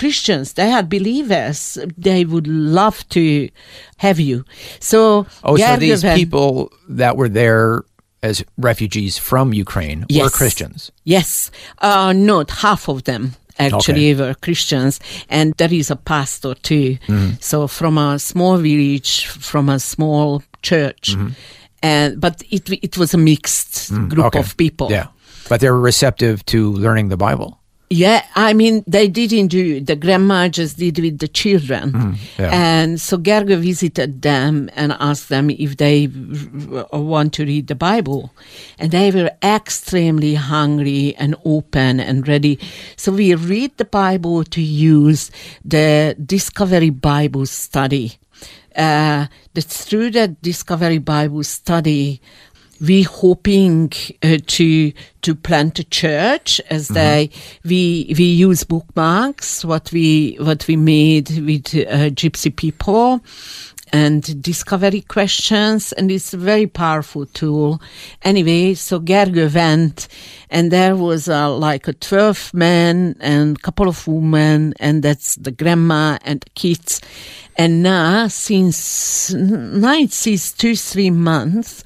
Christians. 0.00 0.52
They 0.54 0.70
are 0.76 0.82
believers. 0.96 1.78
They 2.08 2.24
would 2.32 2.46
love 2.46 2.98
to 3.16 3.48
have 3.96 4.18
you. 4.20 4.44
So, 4.80 5.26
Oh, 5.42 5.56
so 5.56 5.76
these 5.76 6.02
people 6.20 6.70
that 7.00 7.16
were 7.16 7.28
there 7.42 7.82
as 8.22 8.44
refugees 8.70 9.18
from 9.18 9.52
Ukraine 9.66 10.00
were 10.10 10.30
Christians. 10.40 10.90
Yes, 11.04 11.50
uh, 11.88 12.12
not 12.32 12.50
half 12.64 12.88
of 12.88 12.98
them 13.04 13.22
actually 13.58 14.14
were 14.14 14.34
Christians, 14.46 15.00
and 15.28 15.54
there 15.60 15.72
is 15.72 15.90
a 15.90 15.96
pastor 15.96 16.54
too. 16.68 16.88
Mm-hmm. 17.08 17.30
So 17.40 17.66
from 17.68 17.98
a 17.98 18.18
small 18.18 18.56
village, 18.58 19.26
from 19.26 19.68
a 19.68 19.78
small 19.92 20.42
church, 20.62 21.06
Mm-hmm. 21.16 21.28
and 21.82 22.20
but 22.24 22.42
it 22.56 22.64
it 22.86 22.94
was 22.98 23.14
a 23.14 23.18
mixed 23.18 23.90
group 23.90 24.24
Mm, 24.24 24.26
Okay. 24.28 24.40
of 24.40 24.56
people. 24.56 24.88
Yeah. 24.90 25.06
But 25.48 25.60
they 25.60 25.70
were 25.70 25.80
receptive 25.92 26.36
to 26.52 26.58
learning 26.84 27.08
the 27.14 27.16
Bible. 27.28 27.50
Yeah, 27.88 28.24
I 28.34 28.52
mean, 28.52 28.82
they 28.88 29.06
didn't 29.06 29.46
do 29.46 29.80
the 29.80 29.94
grandma 29.94 30.48
just 30.48 30.76
did 30.76 30.98
with 30.98 31.18
the 31.18 31.28
children, 31.28 31.92
Mm-hmm. 31.92 32.42
yeah. 32.42 32.50
and 32.52 33.00
so 33.00 33.16
Gergő 33.16 33.56
visited 33.60 34.22
them 34.22 34.68
and 34.74 34.90
asked 34.98 35.28
them 35.28 35.50
if 35.50 35.76
they 35.76 36.08
want 36.92 37.32
to 37.34 37.44
read 37.44 37.68
the 37.68 37.76
Bible, 37.76 38.32
and 38.80 38.90
they 38.90 39.12
were 39.12 39.30
extremely 39.40 40.34
hungry 40.34 41.14
and 41.16 41.36
open 41.44 42.00
and 42.00 42.26
ready. 42.26 42.58
So 42.96 43.12
we 43.12 43.32
read 43.36 43.70
the 43.76 43.84
Bible 43.84 44.42
to 44.42 44.60
use 44.60 45.30
the 45.64 46.16
Discovery 46.26 46.90
Bible 46.90 47.46
Study. 47.46 48.18
Uh, 48.74 49.26
that's 49.54 49.84
through 49.84 50.10
that 50.10 50.42
Discovery 50.42 50.98
Bible 50.98 51.44
Study 51.44 52.20
we 52.80 53.02
hoping 53.02 53.92
uh, 54.22 54.38
to 54.46 54.92
to 55.22 55.34
plant 55.34 55.78
a 55.78 55.84
church 55.84 56.60
as 56.70 56.88
they 56.88 57.30
we 57.64 58.14
we 58.16 58.24
use 58.24 58.64
bookmarks 58.64 59.64
what 59.64 59.90
we 59.92 60.36
what 60.40 60.66
we 60.66 60.76
made 60.76 61.30
with 61.30 61.74
uh, 61.74 62.10
gypsy 62.10 62.54
people 62.54 63.20
and 63.92 64.42
discovery 64.42 65.00
questions 65.00 65.92
and 65.92 66.10
it's 66.10 66.34
a 66.34 66.36
very 66.36 66.66
powerful 66.66 67.24
tool. 67.26 67.80
Anyway 68.22 68.74
so 68.74 69.00
Gergő 69.00 69.52
went 69.54 70.08
and 70.50 70.70
there 70.70 70.96
was 70.96 71.28
uh, 71.28 71.50
like 71.56 71.88
a 71.88 71.92
12 71.92 72.52
men 72.52 73.16
and 73.20 73.62
couple 73.62 73.88
of 73.88 74.06
women 74.06 74.74
and 74.80 75.02
that's 75.02 75.36
the 75.36 75.52
grandma 75.52 76.18
and 76.24 76.40
the 76.40 76.50
kids. 76.50 77.00
And 77.56 77.82
now 77.82 78.28
since 78.28 79.32
night 79.32 80.12
since 80.12 80.52
two 80.52 80.76
three 80.76 81.10
months 81.10 81.84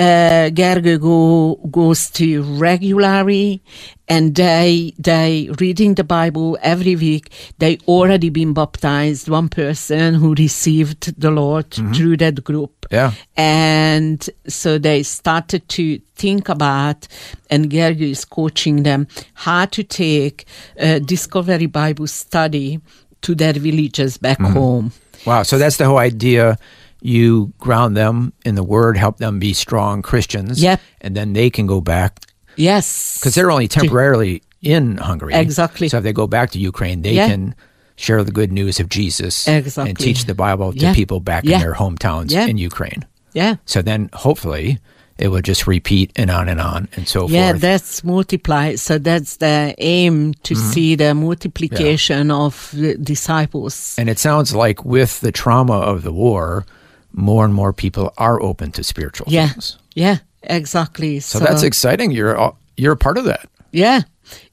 uh, 0.00 0.48
Gergő 0.54 0.98
go, 0.98 1.56
goes 1.70 2.10
to 2.10 2.42
regularly 2.58 3.60
and 4.08 4.34
they 4.34 4.92
they 4.98 5.50
reading 5.60 5.94
the 5.94 6.02
Bible 6.04 6.58
every 6.62 6.96
week. 6.96 7.30
They 7.58 7.78
already 7.86 8.30
been 8.30 8.52
baptized. 8.54 9.28
One 9.28 9.48
person 9.48 10.14
who 10.14 10.34
received 10.34 11.14
the 11.20 11.30
Lord 11.30 11.70
through 11.94 12.16
that 12.16 12.42
group. 12.42 12.86
Yeah. 12.90 13.12
And 13.36 14.28
so 14.48 14.78
they 14.78 15.02
started 15.04 15.68
to 15.68 15.98
think 16.16 16.48
about, 16.48 17.06
and 17.50 17.70
Gergő 17.70 18.10
is 18.10 18.24
coaching 18.24 18.82
them 18.84 19.06
how 19.34 19.66
to 19.66 19.82
take 19.84 20.44
uh, 20.80 20.98
Discovery 20.98 21.66
Bible 21.66 22.06
study 22.08 22.80
to 23.22 23.34
their 23.34 23.52
villages 23.52 24.18
back 24.18 24.38
Mm-hmm. 24.38 24.56
home. 24.58 24.92
Wow. 25.26 25.42
So 25.44 25.58
that's 25.58 25.76
the 25.76 25.84
whole 25.84 25.98
idea. 25.98 26.56
You 27.02 27.52
ground 27.58 27.96
them 27.96 28.32
in 28.44 28.54
the 28.54 28.62
word, 28.62 28.96
help 28.96 29.18
them 29.18 29.38
be 29.38 29.52
strong 29.54 30.02
Christians. 30.02 30.62
Yep. 30.62 30.80
And 31.00 31.16
then 31.16 31.32
they 31.32 31.50
can 31.50 31.66
go 31.66 31.80
back 31.80 32.20
Yes. 32.56 33.18
because 33.18 33.34
they're 33.34 33.50
only 33.50 33.68
temporarily 33.68 34.42
in 34.62 34.98
Hungary. 34.98 35.34
Exactly. 35.34 35.88
So 35.88 35.98
if 35.98 36.04
they 36.04 36.12
go 36.12 36.26
back 36.26 36.50
to 36.50 36.58
Ukraine, 36.58 37.02
they 37.02 37.14
Yeah. 37.14 37.28
can 37.28 37.54
share 37.96 38.22
the 38.24 38.32
good 38.32 38.52
news 38.52 38.80
of 38.80 38.88
Jesus 38.88 39.46
and 39.48 39.64
teach 39.98 40.24
the 40.26 40.34
Bible 40.34 40.72
to 40.72 40.78
Yeah. 40.78 40.94
people 40.94 41.20
back 41.20 41.44
in 41.44 41.58
their 41.60 41.74
hometowns 41.74 42.32
in 42.32 42.58
Ukraine. 42.58 43.04
yeah. 43.32 43.56
So 43.64 43.80
then 43.82 44.10
hopefully 44.12 44.78
it 45.18 45.28
will 45.28 45.42
just 45.42 45.66
repeat 45.66 46.10
and 46.16 46.30
on 46.30 46.48
and 46.48 46.60
on 46.60 46.88
and 46.96 47.06
so 47.06 47.28
Yeah, 47.28 47.52
forth. 47.52 47.62
Yeah, 47.62 47.70
that's 47.70 48.02
multiply. 48.04 48.74
So 48.76 48.96
that's 48.98 49.36
the 49.36 49.74
aim 49.78 50.32
to 50.44 50.54
Mm-hmm. 50.54 50.70
see 50.72 50.94
the 50.96 51.14
multiplication 51.14 52.30
of 52.30 52.70
the 52.72 52.96
disciples. 52.96 53.94
and 53.98 54.08
it 54.08 54.18
sounds 54.18 54.54
like 54.54 54.84
with 54.84 55.20
the 55.20 55.30
trauma 55.32 55.78
of 55.78 56.02
the 56.02 56.12
war, 56.12 56.64
more 57.12 57.44
and 57.44 57.54
more 57.54 57.72
people 57.72 58.12
are 58.16 58.40
open 58.40 58.72
to 58.72 58.82
spiritual 58.82 59.26
Yeah. 59.30 59.48
things. 59.48 59.78
Yeah, 59.94 60.18
exactly. 60.42 61.20
So, 61.20 61.38
that's 61.38 61.62
exciting. 61.62 62.10
You're 62.12 62.54
you're 62.76 62.92
a 62.92 62.96
part 62.96 63.18
of 63.18 63.24
that. 63.24 63.48
Yeah, 63.72 64.02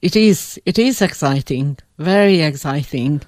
it 0.02 0.16
is. 0.16 0.60
It 0.66 0.78
is 0.80 1.02
exciting, 1.02 1.78
very 1.98 2.42
exciting. 2.42 3.22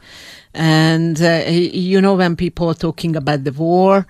And 0.53 1.21
uh, 1.21 1.43
you 1.49 2.01
know, 2.01 2.15
when 2.15 2.35
people 2.35 2.67
are 2.69 2.73
talking 2.77 3.15
about 3.15 3.43
the 3.43 3.51
war, 3.51 4.05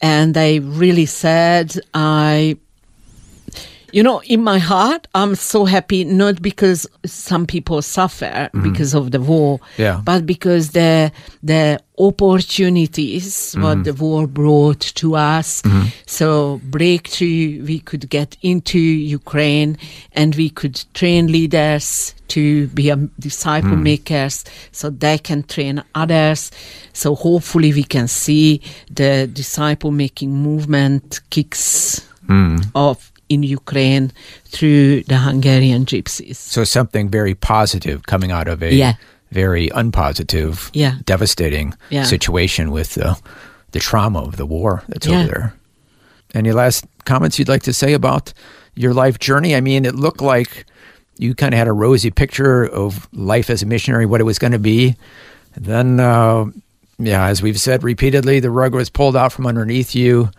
and 0.00 0.34
they 0.34 0.60
really 0.60 1.06
said, 1.06 1.78
I, 1.94 2.56
you 3.94 4.02
know, 4.02 4.20
in 4.22 4.42
my 4.42 4.58
heart, 4.58 5.06
I'm 5.14 5.36
so 5.36 5.64
happy, 5.64 6.02
not 6.02 6.42
because 6.42 6.84
some 7.06 7.46
people 7.46 7.80
suffer 7.80 8.24
mm-hmm. 8.24 8.62
because 8.68 8.92
of 8.92 9.12
the 9.12 9.20
war, 9.20 9.60
Yeah. 9.78 10.00
but 10.04 10.26
because 10.26 10.70
the 10.70 11.12
the 11.44 11.80
opportunities 11.96 13.54
what 13.54 13.78
mm-hmm. 13.78 13.82
the 13.84 13.94
war 13.94 14.26
brought 14.26 14.80
to 14.80 15.14
us. 15.14 15.62
Mm-hmm. 15.62 15.86
So 16.06 16.60
breakthrough, 16.64 17.62
we 17.64 17.78
could 17.78 18.10
get 18.10 18.36
into 18.42 18.80
Ukraine 18.80 19.78
and 20.10 20.34
we 20.34 20.50
could 20.50 20.84
train 20.94 21.30
leaders 21.30 22.16
to 22.34 22.66
be 22.68 22.90
a 22.90 22.96
disciple 23.20 23.76
mm. 23.76 23.82
makers 23.82 24.44
so 24.72 24.90
they 24.90 25.18
can 25.18 25.44
train 25.44 25.84
others. 25.94 26.50
So 26.92 27.14
hopefully 27.14 27.72
we 27.72 27.84
can 27.84 28.08
see 28.08 28.60
the 28.90 29.28
disciple 29.32 29.92
making 29.92 30.32
movement 30.32 31.20
kicks 31.30 32.00
mm. 32.26 32.58
off 32.74 33.12
in 33.28 33.42
Ukraine 33.42 34.12
through 34.44 35.02
the 35.04 35.18
Hungarian 35.18 35.84
gypsies. 35.86 36.36
So 36.36 36.64
something 36.64 37.08
very 37.08 37.34
positive 37.34 38.04
coming 38.06 38.30
out 38.32 38.48
of 38.48 38.62
a 38.62 38.74
Yeah. 38.74 38.94
very 39.32 39.68
unpositive, 39.70 40.70
Yeah. 40.72 40.96
devastating 41.06 41.74
Yeah. 41.90 42.04
situation 42.04 42.70
with 42.70 42.94
the 42.94 43.16
the 43.72 43.80
trauma 43.80 44.20
of 44.20 44.36
the 44.36 44.46
war 44.46 44.84
that's 44.88 45.08
over 45.08 45.24
there. 45.26 45.54
Any 46.32 46.52
last 46.52 46.84
comments 47.04 47.38
you'd 47.40 47.48
like 47.48 47.64
to 47.64 47.72
say 47.72 47.92
about 47.92 48.32
your 48.76 48.94
life 48.94 49.18
journey? 49.18 49.56
I 49.56 49.60
mean, 49.60 49.84
it 49.84 49.96
looked 49.96 50.20
like 50.22 50.64
you 51.18 51.34
kind 51.34 51.52
of 51.54 51.58
had 51.58 51.66
a 51.66 51.72
rosy 51.72 52.10
picture 52.12 52.62
of 52.64 53.08
life 53.12 53.50
as 53.50 53.62
a 53.62 53.66
missionary, 53.66 54.06
what 54.06 54.20
it 54.20 54.24
was 54.24 54.38
going 54.38 54.52
to 54.52 54.60
be. 54.60 54.94
Then, 55.56 55.98
uh, 55.98 56.46
yeah, 56.98 57.26
as 57.26 57.42
we've 57.42 57.58
said 57.60 57.82
repeatedly, 57.82 58.38
the 58.38 58.50
rug 58.50 58.74
was 58.74 58.90
pulled 58.90 59.16
out 59.16 59.32
from 59.32 59.46
underneath 59.46 59.94
you, 59.94 60.30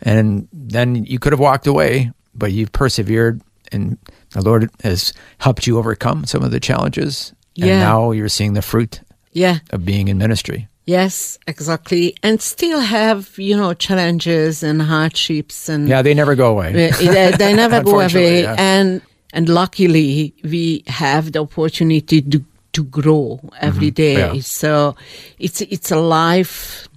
and 0.00 0.48
then 0.52 1.04
you 1.04 1.18
could 1.18 1.32
have 1.32 1.40
walked 1.40 1.66
away, 1.66 2.10
but 2.38 2.52
you've 2.52 2.72
persevered, 2.72 3.40
and 3.72 3.98
the 4.30 4.42
Lord 4.42 4.70
has 4.82 5.12
helped 5.38 5.66
you 5.66 5.78
overcome 5.78 6.24
some 6.26 6.42
of 6.42 6.50
the 6.50 6.60
challenges. 6.60 7.32
And 7.56 7.66
Yeah. 7.66 7.80
now 7.80 8.12
you're 8.12 8.28
seeing 8.28 8.54
the 8.54 8.62
fruit 8.62 9.00
Yeah. 9.32 9.58
of 9.70 9.84
being 9.84 10.08
in 10.08 10.18
ministry. 10.18 10.68
Yes, 10.86 11.38
exactly. 11.46 12.14
And 12.22 12.40
still 12.40 12.80
have, 12.80 13.28
you 13.36 13.56
know, 13.56 13.74
challenges 13.74 14.62
and 14.62 14.80
hardships 14.80 15.68
and 15.68 15.86
Yeah, 15.88 16.00
they 16.02 16.14
never 16.14 16.34
go 16.34 16.46
away. 16.52 16.72
They, 16.72 17.30
they 17.36 17.52
never 17.64 17.82
go 17.82 18.00
away. 18.00 18.42
yeah. 18.42 18.54
And 18.58 19.02
and 19.34 19.48
luckily 19.50 20.32
we 20.42 20.82
have 20.86 21.32
the 21.32 21.40
opportunity 21.40 22.22
to 22.22 22.40
to 22.72 22.84
grow 22.84 23.38
every 23.60 23.90
day. 23.90 24.14
Mm-hmm. 24.16 24.34
Yeah. 24.36 24.40
So 24.42 24.96
it's 25.38 25.60
it's 25.60 25.90
a 25.92 25.96
life 26.00 26.88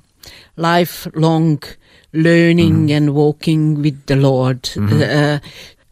lifelong 0.55 1.61
learning 2.13 2.73
Mm-hmm. 2.87 2.91
and 2.97 3.13
walking 3.15 3.81
with 3.81 4.05
the 4.05 4.15
Lord. 4.15 4.69
Uh, 4.77 5.39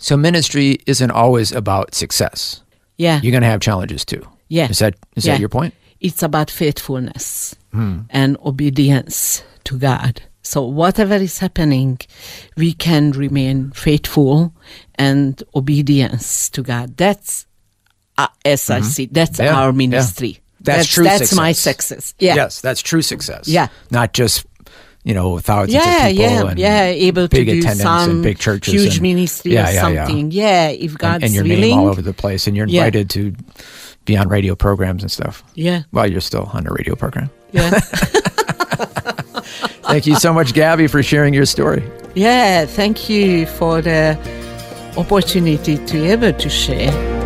So 0.01 0.15
ministry 0.17 0.77
isn't 0.85 1.11
always 1.11 1.51
about 1.51 1.93
success. 1.95 2.63
yeah. 2.97 3.19
You're 3.21 3.31
going 3.31 3.43
to 3.43 3.49
have 3.51 3.59
challenges 3.61 4.05
too. 4.05 4.21
Yeah. 4.47 4.69
Is 4.69 4.79
that 4.79 4.93
is 5.15 5.25
Yeah. 5.25 5.33
that 5.33 5.39
your 5.39 5.49
point? 5.49 5.73
It's 5.99 6.23
about 6.23 6.49
faithfulness 6.51 7.55
Hmm. 7.71 7.99
and 8.09 8.37
obedience 8.45 9.43
to 9.65 9.77
God. 9.77 10.21
So 10.41 10.61
whatever 10.65 11.15
is 11.15 11.39
happening, 11.39 11.99
we 12.57 12.73
can 12.73 13.11
remain 13.11 13.71
faithful 13.75 14.53
and 14.95 15.43
obedience 15.53 16.49
to 16.51 16.61
God. 16.63 16.95
That's 16.97 17.45
uh, 18.17 18.27
as 18.45 18.69
I 18.69 18.81
see, 18.81 19.07
that's 19.11 19.37
Mm-hmm. 19.37 19.43
Yeah, 19.43 19.59
our 19.59 19.71
yeah. 19.71 19.77
ministry. 19.77 20.39
That's 20.61 20.87
true 20.87 21.03
That's 21.05 21.33
my 21.35 21.51
success. 21.53 21.85
success. 21.87 22.13
Yeah. 22.19 22.35
Yes, 22.35 22.61
that's 22.61 22.81
true 22.81 23.01
success. 23.01 23.47
Yeah. 23.47 23.67
Not 23.91 24.11
just, 24.13 24.45
you 25.03 25.13
know, 25.13 25.39
thousands 25.39 25.73
Yeah, 25.75 26.05
of 26.07 26.09
people 26.11 26.23
yeah, 26.23 26.49
and 26.49 26.59
yeah. 26.59 26.83
Able 26.83 27.27
to 27.27 27.35
big 27.35 27.47
do 27.47 27.59
attendance 27.59 27.81
some 27.81 28.09
and 28.09 28.23
big 28.23 28.37
churches 28.39 28.73
huge 28.73 28.93
and, 28.95 29.01
ministry 29.01 29.53
yeah, 29.53 29.69
or 29.69 29.71
yeah, 29.73 29.87
yeah. 29.89 30.05
something. 30.05 30.31
Yeah, 30.31 30.67
if 30.69 30.97
God's 30.97 31.15
And, 31.15 31.23
and 31.25 31.33
your 31.35 31.43
willing. 31.43 31.61
name 31.61 31.79
all 31.79 31.87
over 31.87 32.01
the 32.01 32.13
place 32.13 32.47
and 32.47 32.55
you're 32.57 32.67
Yeah. 32.67 32.81
invited 32.85 33.09
to 33.11 33.33
be 34.05 34.17
on 34.17 34.27
radio 34.27 34.55
programs 34.55 35.01
and 35.03 35.11
stuff. 35.11 35.43
Yeah, 35.55 35.83
while 35.91 36.09
you're 36.09 36.21
still 36.21 36.49
on 36.53 36.67
a 36.67 36.71
radio 36.71 36.95
program. 36.95 37.29
yeah, 37.51 37.69
Thank 39.89 40.05
you 40.05 40.15
so 40.17 40.31
much, 40.33 40.53
Gabby, 40.53 40.85
for 40.87 41.01
sharing 41.01 41.33
your 41.33 41.45
story. 41.45 41.83
yeah. 42.13 42.65
Thank 42.65 43.09
you 43.09 43.45
for 43.47 43.81
the 43.81 44.17
opportunity 44.97 45.77
to 45.77 45.93
be 45.93 46.11
able 46.11 46.33
to 46.33 46.49
share. 46.49 47.18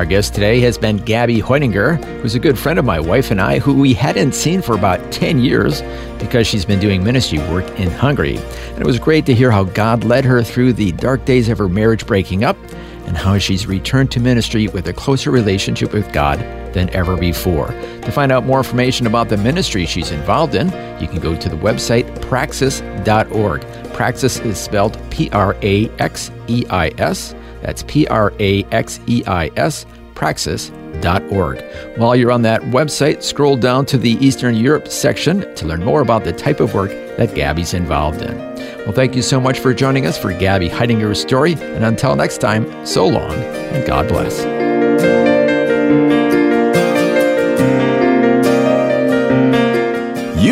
Our 0.00 0.06
guest 0.06 0.32
today 0.32 0.60
has 0.60 0.78
been 0.78 0.96
Gabby 0.96 1.42
Heuninger, 1.42 2.02
who's 2.22 2.34
a 2.34 2.38
good 2.38 2.58
friend 2.58 2.78
of 2.78 2.86
my 2.86 2.98
wife 2.98 3.30
and 3.30 3.38
I, 3.38 3.58
who 3.58 3.74
we 3.74 3.92
hadn't 3.92 4.34
seen 4.34 4.62
for 4.62 4.74
about 4.74 5.12
10 5.12 5.40
years 5.40 5.82
because 6.18 6.46
she's 6.46 6.64
been 6.64 6.80
doing 6.80 7.04
ministry 7.04 7.38
work 7.50 7.68
in 7.78 7.90
Hungary. 7.90 8.38
And 8.38 8.78
it 8.78 8.86
was 8.86 8.98
great 8.98 9.26
to 9.26 9.34
hear 9.34 9.50
how 9.50 9.64
God 9.64 10.04
led 10.04 10.24
her 10.24 10.42
through 10.42 10.72
the 10.72 10.92
dark 10.92 11.26
days 11.26 11.50
of 11.50 11.58
her 11.58 11.68
marriage 11.68 12.06
breaking 12.06 12.44
up 12.44 12.56
and 13.04 13.14
how 13.14 13.36
she's 13.36 13.66
returned 13.66 14.10
to 14.12 14.20
ministry 14.20 14.68
with 14.68 14.88
a 14.88 14.94
closer 14.94 15.30
relationship 15.30 15.92
with 15.92 16.10
God 16.14 16.38
than 16.72 16.88
ever 16.94 17.14
before. 17.14 17.66
To 17.66 18.10
find 18.10 18.32
out 18.32 18.46
more 18.46 18.60
information 18.60 19.06
about 19.06 19.28
the 19.28 19.36
ministry 19.36 19.84
she's 19.84 20.12
involved 20.12 20.54
in, 20.54 20.68
you 20.98 21.08
can 21.08 21.20
go 21.20 21.36
to 21.36 21.48
the 21.50 21.56
website 21.56 22.06
praxeis.org. 22.20 23.60
Praxeis 23.92 24.42
is 24.46 24.58
spelled 24.58 24.98
P 25.10 25.28
R 25.32 25.54
A 25.60 25.90
X 25.98 26.30
E 26.48 26.64
I 26.70 26.88
S. 26.96 27.34
That's 27.62 27.82
P 27.84 28.06
R 28.06 28.32
A 28.38 28.64
X 28.64 29.00
E 29.06 29.22
I 29.26 29.50
S, 29.56 29.86
praxeis.org. 30.14 31.64
While 31.98 32.16
you're 32.16 32.32
on 32.32 32.42
that 32.42 32.62
website, 32.62 33.22
scroll 33.22 33.56
down 33.56 33.86
to 33.86 33.98
the 33.98 34.12
Eastern 34.24 34.54
Europe 34.56 34.88
section 34.88 35.54
to 35.54 35.66
learn 35.66 35.84
more 35.84 36.00
about 36.00 36.24
the 36.24 36.32
type 36.32 36.60
of 36.60 36.74
work 36.74 36.90
that 37.16 37.34
Gabby's 37.34 37.74
involved 37.74 38.22
in. 38.22 38.36
Well, 38.84 38.92
thank 38.92 39.14
you 39.14 39.22
so 39.22 39.40
much 39.40 39.58
for 39.58 39.74
joining 39.74 40.06
us 40.06 40.18
for 40.18 40.32
Gabby 40.32 40.68
Heidinger's 40.68 41.20
story. 41.20 41.54
And 41.54 41.84
until 41.84 42.16
next 42.16 42.38
time, 42.38 42.86
so 42.86 43.06
long 43.06 43.32
and 43.32 43.86
God 43.86 44.08
bless. 44.08 44.59